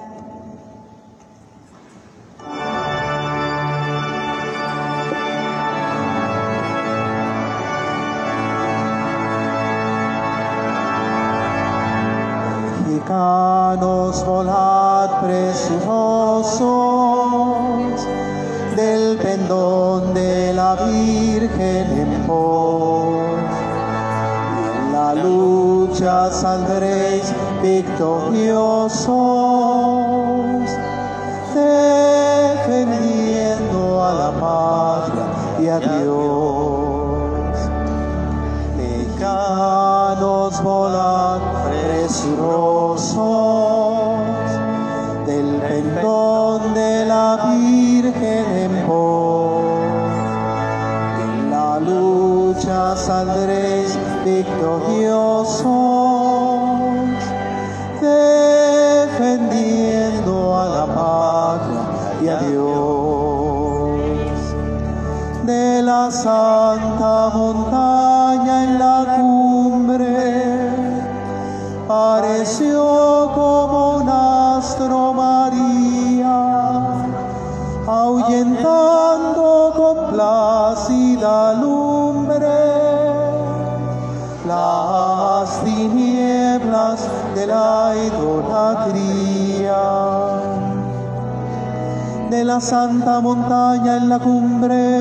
Mexicanos 12.86 14.24
volad 14.26 15.20
presurosos 15.22 16.70
del 18.74 19.16
pendón 19.18 20.12
de 20.12 20.52
la 20.52 20.74
Virgen 20.74 21.86
en 21.98 22.12
en 24.80 24.92
la 24.92 25.14
lucha 25.14 26.30
saldréis 26.30 27.32
victoriosos, 27.62 29.10
defendiendo 32.64 34.02
a 34.02 34.12
la 34.14 34.30
patria 34.40 35.26
y 35.60 35.68
a 35.68 35.78
Dios. 35.78 37.56
Mexicanos 38.76 40.62
volad 40.62 41.40
presurosos 41.68 43.20
del 45.26 45.60
pendón 45.60 46.74
de 46.74 47.04
la 47.04 47.36
Virgen 47.52 48.46
en 48.56 48.86
pos. 48.86 49.60
En 51.22 51.50
la 51.50 51.78
lucha 51.80 52.96
saldréis 52.96 53.98
victoriosos, 54.24 55.29
santa 66.10 67.30
montaña 67.32 68.64
en 68.64 68.78
la 68.78 69.16
cumbre, 69.16 70.72
pareció 71.86 73.30
como 73.34 73.96
un 73.98 74.08
astro 74.08 75.12
María, 75.12 76.36
ahuyentando 77.86 79.72
con 79.76 80.12
plácida 80.12 81.54
lumbre 81.54 82.10
las 84.46 85.62
tinieblas 85.64 87.06
de 87.34 87.46
la 87.46 87.94
idolatría. 88.06 89.82
De 92.30 92.44
la 92.44 92.60
santa 92.60 93.20
montaña 93.20 93.96
en 93.96 94.08
la 94.08 94.18
cumbre, 94.18 94.99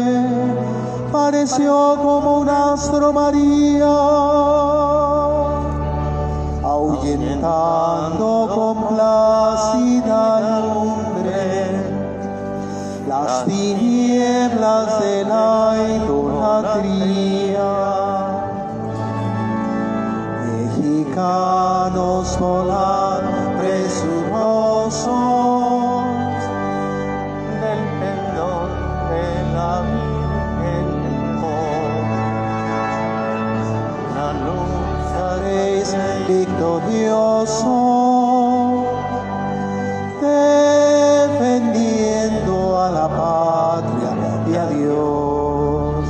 pareció 1.20 1.98
como 2.02 2.40
un 2.40 2.50
astro 2.50 3.12
María, 3.12 3.98
ahuyentando 6.64 8.30
con 8.56 8.76
plácida 8.96 10.22
lumbre 10.62 11.44
las 13.08 13.46
tinieblas 13.46 15.00
de 15.02 15.26
la 15.26 15.76
idolatría. 15.98 17.72
Mexicanos 20.48 22.40
volan 22.40 22.99
victoriosos, 36.60 37.64
defendiendo 41.32 42.54
a 42.78 42.90
la 42.92 43.08
patria 43.08 44.12
y 44.46 44.56
a 44.56 44.66
Dios. 44.68 46.06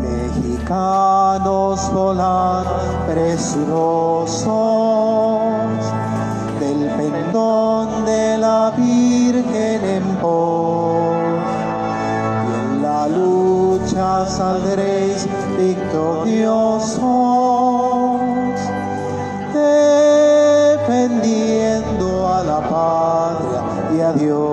Mexicanos 0.00 1.92
volan 1.92 2.64
presurosos 3.06 4.48
del 6.58 6.88
pendón 6.96 8.06
de 8.06 8.38
la 8.38 8.72
Virgen 8.78 9.84
en 9.84 10.04
pos. 10.22 11.12
Y 12.48 12.50
en 12.54 12.82
la 12.82 13.08
lucha 13.08 14.26
saldréis 14.26 15.28
victoriosos, 15.58 17.21
adiós. 24.14 24.51